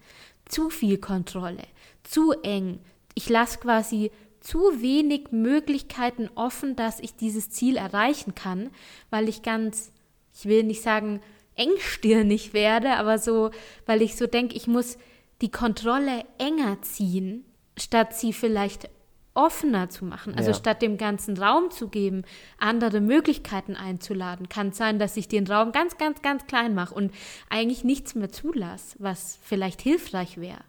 zu 0.46 0.70
viel 0.70 0.98
Kontrolle, 0.98 1.64
zu 2.02 2.32
eng. 2.42 2.80
Ich 3.14 3.28
lasse 3.28 3.58
quasi 3.58 4.10
zu 4.40 4.58
wenig 4.82 5.32
Möglichkeiten 5.32 6.28
offen, 6.34 6.76
dass 6.76 7.00
ich 7.00 7.16
dieses 7.16 7.50
Ziel 7.50 7.76
erreichen 7.76 8.34
kann, 8.34 8.70
weil 9.10 9.28
ich 9.28 9.42
ganz, 9.42 9.90
ich 10.34 10.46
will 10.46 10.64
nicht 10.64 10.82
sagen, 10.82 11.20
engstirnig 11.56 12.52
werde, 12.52 12.96
aber 12.96 13.18
so, 13.18 13.50
weil 13.86 14.02
ich 14.02 14.16
so 14.16 14.26
denke, 14.26 14.56
ich 14.56 14.66
muss 14.66 14.98
die 15.40 15.50
Kontrolle 15.50 16.24
enger 16.38 16.82
ziehen, 16.82 17.44
statt 17.76 18.14
sie 18.16 18.32
vielleicht 18.32 18.88
offener 19.34 19.88
zu 19.88 20.04
machen. 20.04 20.34
Also 20.34 20.50
ja. 20.50 20.54
statt 20.54 20.80
dem 20.80 20.96
ganzen 20.96 21.36
Raum 21.36 21.70
zu 21.70 21.88
geben, 21.88 22.22
andere 22.58 23.00
Möglichkeiten 23.00 23.74
einzuladen, 23.74 24.48
kann 24.48 24.68
es 24.68 24.76
sein, 24.76 24.98
dass 24.98 25.16
ich 25.16 25.28
den 25.28 25.46
Raum 25.46 25.72
ganz, 25.72 25.98
ganz, 25.98 26.22
ganz 26.22 26.46
klein 26.46 26.74
mache 26.74 26.94
und 26.94 27.12
eigentlich 27.50 27.84
nichts 27.84 28.14
mehr 28.14 28.30
zulasse, 28.30 28.96
was 29.00 29.38
vielleicht 29.42 29.82
hilfreich 29.82 30.38
wäre. 30.38 30.60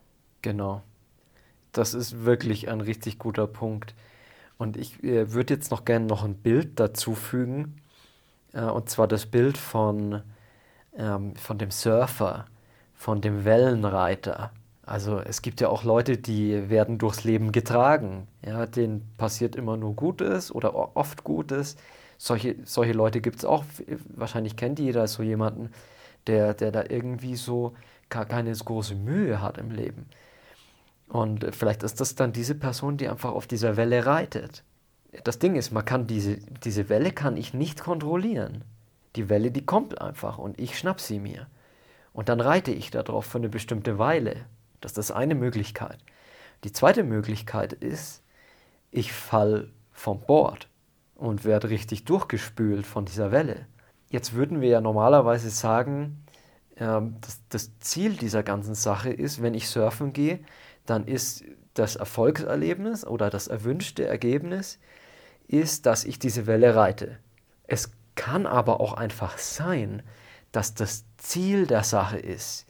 Genau. 0.41 0.82
Das 1.71 1.93
ist 1.93 2.25
wirklich 2.25 2.69
ein 2.69 2.82
richtig 2.82 3.19
guter 3.19 3.47
Punkt. 3.47 3.93
Und 4.58 4.78
ich 4.78 5.04
äh, 5.04 5.34
würde 5.34 5.54
jetzt 5.54 5.69
noch 5.71 5.86
gerne 5.86 6.06
noch 6.06 6.23
ein 6.23 6.36
Bild 6.36 6.80
dazu 6.80 7.13
fügen. 7.13 7.82
Äh, 8.55 8.61
und 8.63 8.89
zwar 8.89 9.07
das 9.07 9.27
Bild 9.27 9.57
von, 9.57 10.23
ähm, 10.97 11.35
von 11.35 11.57
dem 11.59 11.71
Surfer, 11.71 12.45
von 12.95 13.21
dem 13.21 13.45
Wellenreiter. 13.45 14.51
Also 14.85 15.19
es 15.19 15.41
gibt 15.41 15.61
ja 15.61 15.69
auch 15.69 15.83
Leute, 15.83 16.17
die 16.17 16.69
werden 16.69 16.97
durchs 16.97 17.23
Leben 17.23 17.51
getragen. 17.51 18.27
Ja, 18.45 18.65
denen 18.65 19.11
passiert 19.17 19.55
immer 19.55 19.77
nur 19.77 19.95
Gutes 19.95 20.53
oder 20.53 20.95
oft 20.95 21.23
Gutes. 21.23 21.75
Solche, 22.17 22.55
solche 22.65 22.93
Leute 22.93 23.21
gibt 23.21 23.37
es 23.39 23.45
auch. 23.45 23.65
Wahrscheinlich 24.15 24.55
kennt 24.55 24.79
jeder 24.79 25.07
so 25.07 25.23
jemanden, 25.23 25.71
der, 26.27 26.53
der 26.53 26.71
da 26.71 26.83
irgendwie 26.89 27.35
so 27.35 27.73
gar 28.09 28.25
keine 28.25 28.53
große 28.53 28.95
Mühe 28.95 29.41
hat 29.41 29.57
im 29.57 29.71
Leben. 29.71 30.05
Und 31.07 31.45
vielleicht 31.55 31.83
ist 31.83 31.99
das 32.01 32.15
dann 32.15 32.33
diese 32.33 32.55
Person, 32.55 32.97
die 32.97 33.07
einfach 33.09 33.31
auf 33.31 33.47
dieser 33.47 33.77
Welle 33.77 34.05
reitet. 34.05 34.63
Das 35.23 35.39
Ding 35.39 35.56
ist, 35.56 35.71
man 35.71 35.86
kann 35.86 36.08
diese, 36.08 36.38
diese 36.63 36.89
Welle 36.89 37.12
kann 37.12 37.38
ich 37.38 37.54
nicht 37.54 37.82
kontrollieren. 37.82 38.63
Die 39.15 39.30
Welle, 39.30 39.51
die 39.51 39.65
kommt 39.65 40.01
einfach 40.01 40.38
und 40.38 40.60
ich 40.60 40.78
schnapp 40.78 40.99
sie 40.99 41.19
mir. 41.19 41.47
Und 42.13 42.30
dann 42.30 42.41
reite 42.41 42.71
ich 42.71 42.91
darauf 42.91 43.25
für 43.25 43.38
eine 43.38 43.49
bestimmte 43.49 43.97
Weile. 43.97 44.45
Das 44.82 44.91
ist 44.91 44.97
das 44.97 45.12
eine 45.12 45.36
Möglichkeit. 45.36 45.99
Die 46.63 46.71
zweite 46.71 47.04
Möglichkeit 47.04 47.73
ist, 47.73 48.23
ich 48.91 49.13
fall 49.13 49.69
vom 49.91 50.21
Bord 50.21 50.69
und 51.15 51.45
werde 51.45 51.69
richtig 51.69 52.06
durchgespült 52.06 52.86
von 52.86 53.06
dieser 53.06 53.32
Welle. 53.32 53.65
Jetzt 54.10 54.34
würden 54.34 54.62
wir 54.62 54.69
ja 54.69 54.82
normalerweise 54.82 55.49
sagen, 55.49 56.23
äh, 56.75 57.01
das, 57.21 57.41
das 57.49 57.80
Ziel 57.80 58.13
dieser 58.15 58.43
ganzen 58.43 58.75
Sache 58.75 59.12
ist, 59.12 59.41
wenn 59.41 59.54
ich 59.54 59.69
surfen 59.69 60.13
gehe, 60.13 60.39
dann 60.86 61.08
ist 61.08 61.43
das 61.73 61.95
Erfolgserlebnis 61.95 63.06
oder 63.06 63.30
das 63.30 63.47
erwünschte 63.47 64.06
Ergebnis, 64.06 64.80
ist, 65.47 65.86
dass 65.86 66.05
ich 66.05 66.19
diese 66.19 66.47
Welle 66.47 66.75
reite. 66.75 67.17
Es 67.67 67.91
kann 68.15 68.45
aber 68.45 68.79
auch 68.79 68.93
einfach 68.93 69.38
sein, 69.38 70.01
dass 70.51 70.73
das 70.73 71.05
Ziel 71.17 71.67
der 71.67 71.84
Sache 71.84 72.17
ist, 72.17 72.65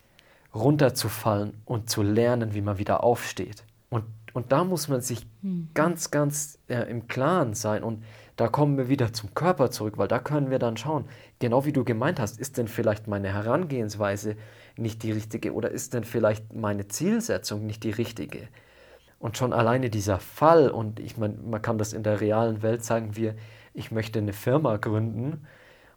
runterzufallen 0.54 1.62
und 1.66 1.90
zu 1.90 2.02
lernen, 2.02 2.54
wie 2.54 2.62
man 2.62 2.78
wieder 2.78 3.04
aufsteht. 3.04 3.64
Und, 3.90 4.06
und 4.34 4.52
da 4.52 4.64
muss 4.64 4.88
man 4.88 5.02
sich 5.02 5.28
mhm. 5.42 5.70
ganz, 5.74 6.10
ganz 6.10 6.58
äh, 6.68 6.90
im 6.90 7.08
Klaren 7.08 7.54
sein. 7.54 7.84
Und 7.84 8.04
da 8.38 8.48
kommen 8.48 8.78
wir 8.78 8.90
wieder 8.90 9.14
zum 9.14 9.34
Körper 9.34 9.70
zurück, 9.70 9.98
weil 9.98 10.08
da 10.08 10.20
können 10.20 10.50
wir 10.50 10.60
dann 10.60 10.78
schauen, 10.78 11.06
genau 11.40 11.66
wie 11.66 11.74
du 11.74 11.84
gemeint 11.84 12.20
hast, 12.20 12.40
ist 12.40 12.58
denn 12.58 12.68
vielleicht 12.68 13.08
meine 13.08 13.32
Herangehensweise 13.32 14.36
nicht 14.78 15.04
die 15.04 15.12
richtige 15.12 15.54
oder 15.54 15.70
ist 15.70 15.94
denn 15.94 16.04
vielleicht 16.04 16.54
meine 16.54 16.88
Zielsetzung 16.88 17.66
nicht 17.66 17.84
die 17.84 17.92
richtige? 17.92 18.48
Und 19.26 19.38
schon 19.38 19.54
alleine 19.54 19.90
dieser 19.90 20.20
Fall, 20.20 20.70
und 20.70 21.00
ich 21.00 21.18
meine, 21.18 21.34
man 21.34 21.60
kann 21.60 21.80
das 21.80 21.94
in 21.94 22.04
der 22.04 22.22
realen 22.22 22.62
Welt 22.62 22.86
sagen, 22.86 23.16
wir, 23.16 23.34
ich 23.74 23.90
möchte 23.90 24.20
eine 24.20 24.34
Firma 24.34 24.78
gründen 24.78 25.48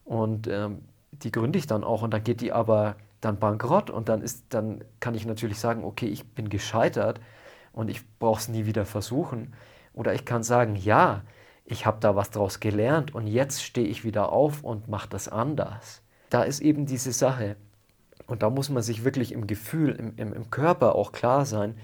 und 0.06 0.46
ähm, 0.46 0.80
die 1.12 1.30
gründe 1.30 1.58
ich 1.58 1.66
dann 1.66 1.84
auch 1.84 2.00
und 2.00 2.14
dann 2.14 2.24
geht 2.24 2.40
die 2.40 2.52
aber 2.52 2.96
dann 3.20 3.38
bankrott 3.38 3.90
und 3.90 4.08
dann 4.08 4.22
ist, 4.22 4.46
dann 4.48 4.82
kann 4.98 5.14
ich 5.14 5.26
natürlich 5.26 5.60
sagen, 5.60 5.84
okay, 5.84 6.06
ich 6.06 6.26
bin 6.26 6.48
gescheitert 6.48 7.20
und 7.74 7.90
ich 7.90 8.00
brauche 8.18 8.40
es 8.40 8.48
nie 8.48 8.64
wieder 8.64 8.86
versuchen. 8.86 9.52
Oder 9.92 10.14
ich 10.14 10.24
kann 10.24 10.42
sagen, 10.42 10.74
ja, 10.74 11.20
ich 11.66 11.84
habe 11.84 11.98
da 12.00 12.16
was 12.16 12.30
draus 12.30 12.60
gelernt 12.60 13.14
und 13.14 13.26
jetzt 13.26 13.62
stehe 13.62 13.88
ich 13.88 14.04
wieder 14.04 14.32
auf 14.32 14.64
und 14.64 14.88
mache 14.88 15.10
das 15.10 15.28
anders. 15.28 16.00
Da 16.30 16.44
ist 16.44 16.60
eben 16.60 16.86
diese 16.86 17.12
Sache. 17.12 17.56
Und 18.26 18.42
da 18.42 18.48
muss 18.48 18.70
man 18.70 18.82
sich 18.82 19.04
wirklich 19.04 19.32
im 19.32 19.46
Gefühl, 19.46 19.90
im, 19.90 20.14
im, 20.16 20.32
im 20.32 20.50
Körper 20.50 20.94
auch 20.94 21.12
klar 21.12 21.44
sein, 21.44 21.74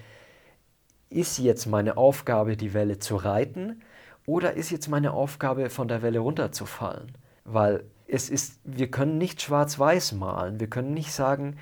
ist 1.15 1.37
jetzt 1.37 1.65
meine 1.65 1.97
Aufgabe, 1.97 2.57
die 2.57 2.73
Welle 2.73 2.99
zu 2.99 3.15
reiten 3.15 3.81
oder 4.25 4.53
ist 4.53 4.69
jetzt 4.69 4.89
meine 4.89 5.13
Aufgabe, 5.13 5.69
von 5.69 5.87
der 5.87 6.01
Welle 6.01 6.19
runterzufallen? 6.19 7.13
Weil 7.45 7.85
es 8.07 8.29
ist, 8.29 8.59
wir 8.63 8.91
können 8.91 9.17
nicht 9.17 9.41
schwarz-weiß 9.41 10.13
malen. 10.13 10.59
Wir 10.59 10.67
können 10.67 10.93
nicht 10.93 11.11
sagen, 11.11 11.57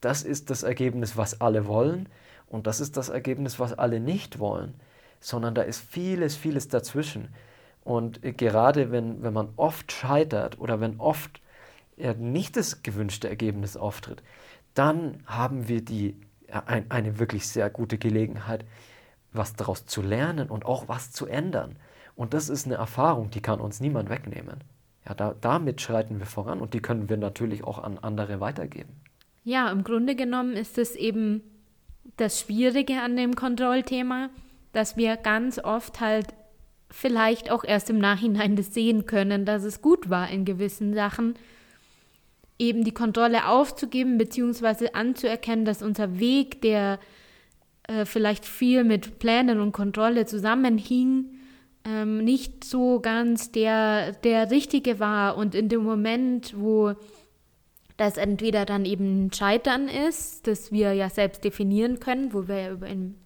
das 0.00 0.22
ist 0.22 0.50
das 0.50 0.62
Ergebnis, 0.62 1.16
was 1.16 1.40
alle 1.40 1.66
wollen 1.66 2.08
und 2.46 2.66
das 2.66 2.80
ist 2.80 2.96
das 2.96 3.08
Ergebnis, 3.08 3.58
was 3.58 3.72
alle 3.74 4.00
nicht 4.00 4.38
wollen, 4.38 4.74
sondern 5.20 5.54
da 5.54 5.62
ist 5.62 5.80
vieles, 5.80 6.36
vieles 6.36 6.68
dazwischen. 6.68 7.28
Und 7.84 8.20
gerade 8.22 8.90
wenn, 8.90 9.22
wenn 9.22 9.32
man 9.32 9.50
oft 9.56 9.92
scheitert 9.92 10.58
oder 10.58 10.80
wenn 10.80 10.98
oft 10.98 11.40
nicht 12.18 12.56
das 12.56 12.82
gewünschte 12.82 13.28
Ergebnis 13.28 13.76
auftritt, 13.76 14.22
dann 14.74 15.22
haben 15.26 15.68
wir 15.68 15.84
die, 15.84 16.16
ein, 16.48 16.90
eine 16.90 17.18
wirklich 17.18 17.46
sehr 17.46 17.68
gute 17.70 17.98
Gelegenheit, 17.98 18.64
was 19.34 19.54
daraus 19.54 19.86
zu 19.86 20.02
lernen 20.02 20.48
und 20.48 20.64
auch 20.64 20.88
was 20.88 21.12
zu 21.12 21.26
ändern. 21.26 21.76
Und 22.16 22.34
das 22.34 22.48
ist 22.48 22.66
eine 22.66 22.76
Erfahrung, 22.76 23.30
die 23.30 23.40
kann 23.40 23.60
uns 23.60 23.80
niemand 23.80 24.08
wegnehmen. 24.08 24.60
Ja, 25.06 25.14
da, 25.14 25.34
damit 25.40 25.80
schreiten 25.80 26.18
wir 26.18 26.26
voran 26.26 26.60
und 26.60 26.74
die 26.74 26.80
können 26.80 27.08
wir 27.08 27.16
natürlich 27.16 27.64
auch 27.64 27.78
an 27.78 27.98
andere 27.98 28.40
weitergeben. 28.40 28.94
Ja, 29.42 29.70
im 29.70 29.84
Grunde 29.84 30.14
genommen 30.16 30.54
ist 30.54 30.78
es 30.78 30.96
eben 30.96 31.42
das 32.16 32.40
Schwierige 32.40 33.02
an 33.02 33.16
dem 33.16 33.34
Kontrollthema, 33.34 34.30
dass 34.72 34.96
wir 34.96 35.16
ganz 35.16 35.58
oft 35.58 36.00
halt 36.00 36.28
vielleicht 36.90 37.50
auch 37.50 37.64
erst 37.64 37.90
im 37.90 37.98
Nachhinein 37.98 38.56
das 38.56 38.72
sehen 38.72 39.04
können, 39.04 39.44
dass 39.44 39.64
es 39.64 39.82
gut 39.82 40.08
war 40.08 40.30
in 40.30 40.44
gewissen 40.44 40.94
Sachen, 40.94 41.34
eben 42.58 42.84
die 42.84 42.94
Kontrolle 42.94 43.48
aufzugeben, 43.48 44.16
beziehungsweise 44.16 44.94
anzuerkennen, 44.94 45.64
dass 45.64 45.82
unser 45.82 46.18
Weg, 46.18 46.62
der 46.62 46.98
äh, 47.88 48.04
vielleicht 48.04 48.46
viel 48.46 48.84
mit 48.84 49.18
Plänen 49.18 49.60
und 49.60 49.72
Kontrolle 49.72 50.26
zusammenhing, 50.26 51.26
ähm, 51.84 52.24
nicht 52.24 52.64
so 52.64 53.00
ganz 53.00 53.52
der, 53.52 54.12
der 54.12 54.50
richtige 54.50 55.00
war. 55.00 55.36
Und 55.36 55.54
in 55.54 55.68
dem 55.68 55.82
Moment, 55.82 56.54
wo 56.56 56.94
das 57.96 58.16
entweder 58.16 58.64
dann 58.64 58.84
eben 58.84 59.30
Scheitern 59.32 59.88
ist, 59.88 60.46
das 60.46 60.72
wir 60.72 60.94
ja 60.94 61.10
selbst 61.10 61.44
definieren 61.44 62.00
können, 62.00 62.32
wo 62.32 62.48
wir 62.48 62.60
ja 62.60 62.72
über 62.72 62.86
in 62.86 63.16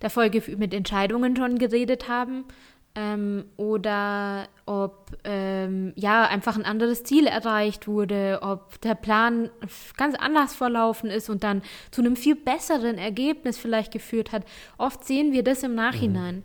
der 0.00 0.10
Folge 0.10 0.42
mit 0.56 0.74
Entscheidungen 0.74 1.36
schon 1.36 1.58
geredet 1.58 2.08
haben, 2.08 2.44
ähm, 2.94 3.44
oder 3.56 4.48
ob 4.66 5.16
ähm, 5.24 5.92
ja 5.96 6.24
einfach 6.24 6.56
ein 6.56 6.64
anderes 6.64 7.04
Ziel 7.04 7.26
erreicht 7.26 7.88
wurde, 7.88 8.40
ob 8.42 8.80
der 8.80 8.94
Plan 8.94 9.50
ganz 9.96 10.14
anders 10.16 10.54
verlaufen 10.54 11.10
ist 11.10 11.30
und 11.30 11.42
dann 11.42 11.62
zu 11.90 12.02
einem 12.02 12.16
viel 12.16 12.34
besseren 12.34 12.98
Ergebnis 12.98 13.58
vielleicht 13.58 13.92
geführt 13.92 14.32
hat. 14.32 14.44
Oft 14.78 15.04
sehen 15.04 15.32
wir 15.32 15.42
das 15.42 15.62
im 15.62 15.74
Nachhinein. 15.74 16.36
Mhm. 16.36 16.42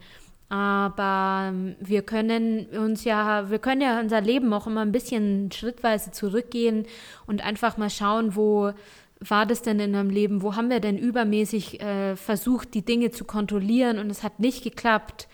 Aber 0.50 1.50
ähm, 1.50 1.76
wir 1.82 2.04
können 2.04 2.68
uns 2.68 3.04
ja, 3.04 3.50
wir 3.50 3.60
können 3.60 3.82
ja 3.82 4.00
unser 4.00 4.22
Leben 4.22 4.54
auch 4.54 4.66
immer 4.66 4.82
ein 4.82 4.94
bisschen 4.94 5.52
schrittweise 5.52 6.12
zurückgehen 6.12 6.86
und 7.26 7.46
einfach 7.46 7.76
mal 7.76 7.90
schauen, 7.90 8.36
wo 8.38 8.72
war 9.20 9.46
das 9.46 9.62
denn 9.62 9.80
in 9.80 9.90
unserem 9.90 10.10
Leben? 10.10 10.42
Wo 10.42 10.56
haben 10.56 10.70
wir 10.70 10.80
denn 10.80 10.98
übermäßig 10.98 11.82
äh, 11.82 12.16
versucht, 12.16 12.74
die 12.76 12.86
Dinge 12.86 13.12
zu 13.12 13.26
kontrollieren 13.26 14.00
und 14.00 14.10
es 14.10 14.24
hat 14.24 14.40
nicht 14.40 14.64
geklappt? 14.64 15.28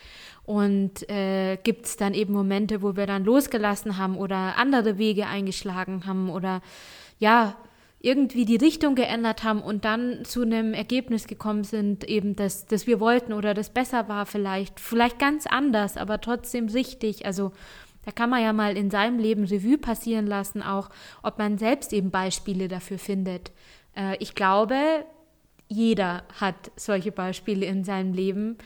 Und 0.45 1.09
äh, 1.09 1.57
gibt 1.63 1.85
es 1.85 1.95
dann 1.95 2.13
eben 2.13 2.33
Momente, 2.33 2.81
wo 2.81 2.95
wir 2.97 3.07
dann 3.07 3.23
losgelassen 3.23 3.97
haben 3.97 4.17
oder 4.17 4.57
andere 4.57 4.97
Wege 4.97 5.25
eingeschlagen 5.27 6.05
haben 6.05 6.29
oder 6.29 6.61
ja, 7.17 7.55
irgendwie 8.03 8.43
die 8.43 8.57
Richtung 8.57 8.95
geändert 8.95 9.45
haben 9.45 9.61
und 9.61 9.85
dann 9.85 10.25
zu 10.25 10.41
einem 10.41 10.73
Ergebnis 10.73 11.25
gekommen 11.25 11.63
sind, 11.63 12.03
eben 12.03 12.35
das, 12.35 12.65
das 12.65 12.85
wir 12.85 12.99
wollten 12.99 13.31
oder 13.31 13.53
das 13.53 13.69
besser 13.69 14.09
war 14.09 14.25
vielleicht, 14.25 14.81
vielleicht 14.81 15.19
ganz 15.19 15.47
anders, 15.47 15.95
aber 15.95 16.19
trotzdem 16.19 16.67
richtig. 16.67 17.25
Also 17.25 17.53
da 18.05 18.11
kann 18.11 18.29
man 18.29 18.43
ja 18.43 18.51
mal 18.51 18.75
in 18.75 18.91
seinem 18.91 19.19
Leben 19.19 19.45
Revue 19.45 19.77
passieren 19.77 20.27
lassen, 20.27 20.61
auch 20.61 20.89
ob 21.21 21.37
man 21.37 21.57
selbst 21.57 21.93
eben 21.93 22.11
Beispiele 22.11 22.67
dafür 22.67 22.99
findet. 22.99 23.53
Äh, 23.95 24.17
ich 24.19 24.35
glaube, 24.35 25.05
jeder 25.69 26.23
hat 26.41 26.71
solche 26.75 27.13
Beispiele 27.13 27.65
in 27.65 27.85
seinem 27.85 28.13
Leben. 28.13 28.57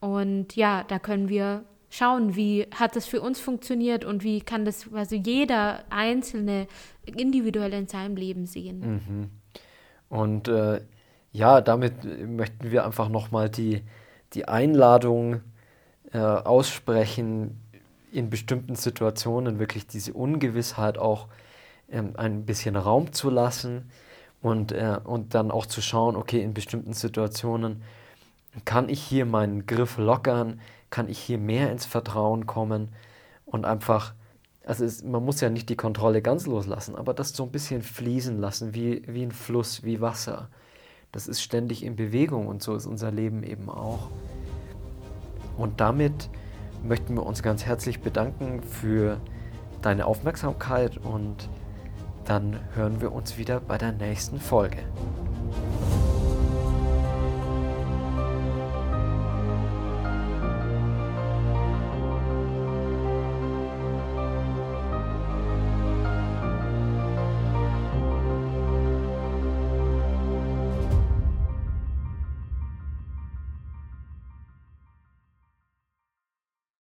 Und 0.00 0.56
ja, 0.56 0.84
da 0.88 0.98
können 0.98 1.28
wir 1.28 1.64
schauen, 1.90 2.36
wie 2.36 2.66
hat 2.74 2.96
das 2.96 3.06
für 3.06 3.20
uns 3.20 3.40
funktioniert 3.40 4.04
und 4.04 4.24
wie 4.24 4.40
kann 4.40 4.64
das 4.64 4.86
also 4.92 5.16
jeder 5.16 5.84
Einzelne 5.90 6.66
individuell 7.04 7.72
in 7.74 7.86
seinem 7.86 8.16
Leben 8.16 8.46
sehen. 8.46 8.80
Mhm. 8.80 9.30
Und 10.08 10.48
äh, 10.48 10.80
ja, 11.32 11.60
damit 11.60 12.04
möchten 12.28 12.70
wir 12.70 12.84
einfach 12.84 13.08
nochmal 13.08 13.50
die, 13.50 13.82
die 14.32 14.46
Einladung 14.46 15.40
äh, 16.12 16.18
aussprechen, 16.18 17.60
in 18.12 18.30
bestimmten 18.30 18.74
Situationen 18.74 19.58
wirklich 19.58 19.86
diese 19.86 20.12
Ungewissheit 20.12 20.98
auch 20.98 21.28
ähm, 21.90 22.14
ein 22.16 22.44
bisschen 22.44 22.74
Raum 22.76 23.12
zu 23.12 23.30
lassen 23.30 23.90
und, 24.42 24.72
äh, 24.72 24.98
und 25.04 25.34
dann 25.34 25.50
auch 25.50 25.66
zu 25.66 25.80
schauen, 25.80 26.16
okay, 26.16 26.42
in 26.42 26.54
bestimmten 26.54 26.92
Situationen 26.92 27.82
kann 28.64 28.88
ich 28.88 29.00
hier 29.00 29.26
meinen 29.26 29.66
Griff 29.66 29.98
lockern, 29.98 30.60
kann 30.90 31.08
ich 31.08 31.18
hier 31.18 31.38
mehr 31.38 31.70
ins 31.70 31.86
Vertrauen 31.86 32.46
kommen 32.46 32.88
und 33.46 33.64
einfach, 33.64 34.14
also 34.64 34.84
es, 34.84 35.02
man 35.04 35.24
muss 35.24 35.40
ja 35.40 35.50
nicht 35.50 35.68
die 35.68 35.76
Kontrolle 35.76 36.22
ganz 36.22 36.46
loslassen, 36.46 36.96
aber 36.96 37.14
das 37.14 37.30
so 37.30 37.44
ein 37.44 37.52
bisschen 37.52 37.82
fließen 37.82 38.38
lassen, 38.38 38.74
wie, 38.74 39.02
wie 39.06 39.22
ein 39.22 39.32
Fluss, 39.32 39.84
wie 39.84 40.00
Wasser. 40.00 40.48
Das 41.12 41.26
ist 41.26 41.42
ständig 41.42 41.84
in 41.84 41.96
Bewegung 41.96 42.46
und 42.46 42.62
so 42.62 42.74
ist 42.74 42.86
unser 42.86 43.10
Leben 43.10 43.42
eben 43.42 43.68
auch. 43.68 44.10
Und 45.56 45.80
damit 45.80 46.28
möchten 46.82 47.14
wir 47.14 47.26
uns 47.26 47.42
ganz 47.42 47.66
herzlich 47.66 48.00
bedanken 48.00 48.62
für 48.62 49.20
deine 49.82 50.06
Aufmerksamkeit 50.06 50.98
und 50.98 51.48
dann 52.24 52.60
hören 52.74 53.00
wir 53.00 53.12
uns 53.12 53.38
wieder 53.38 53.60
bei 53.60 53.76
der 53.78 53.92
nächsten 53.92 54.38
Folge. 54.38 54.78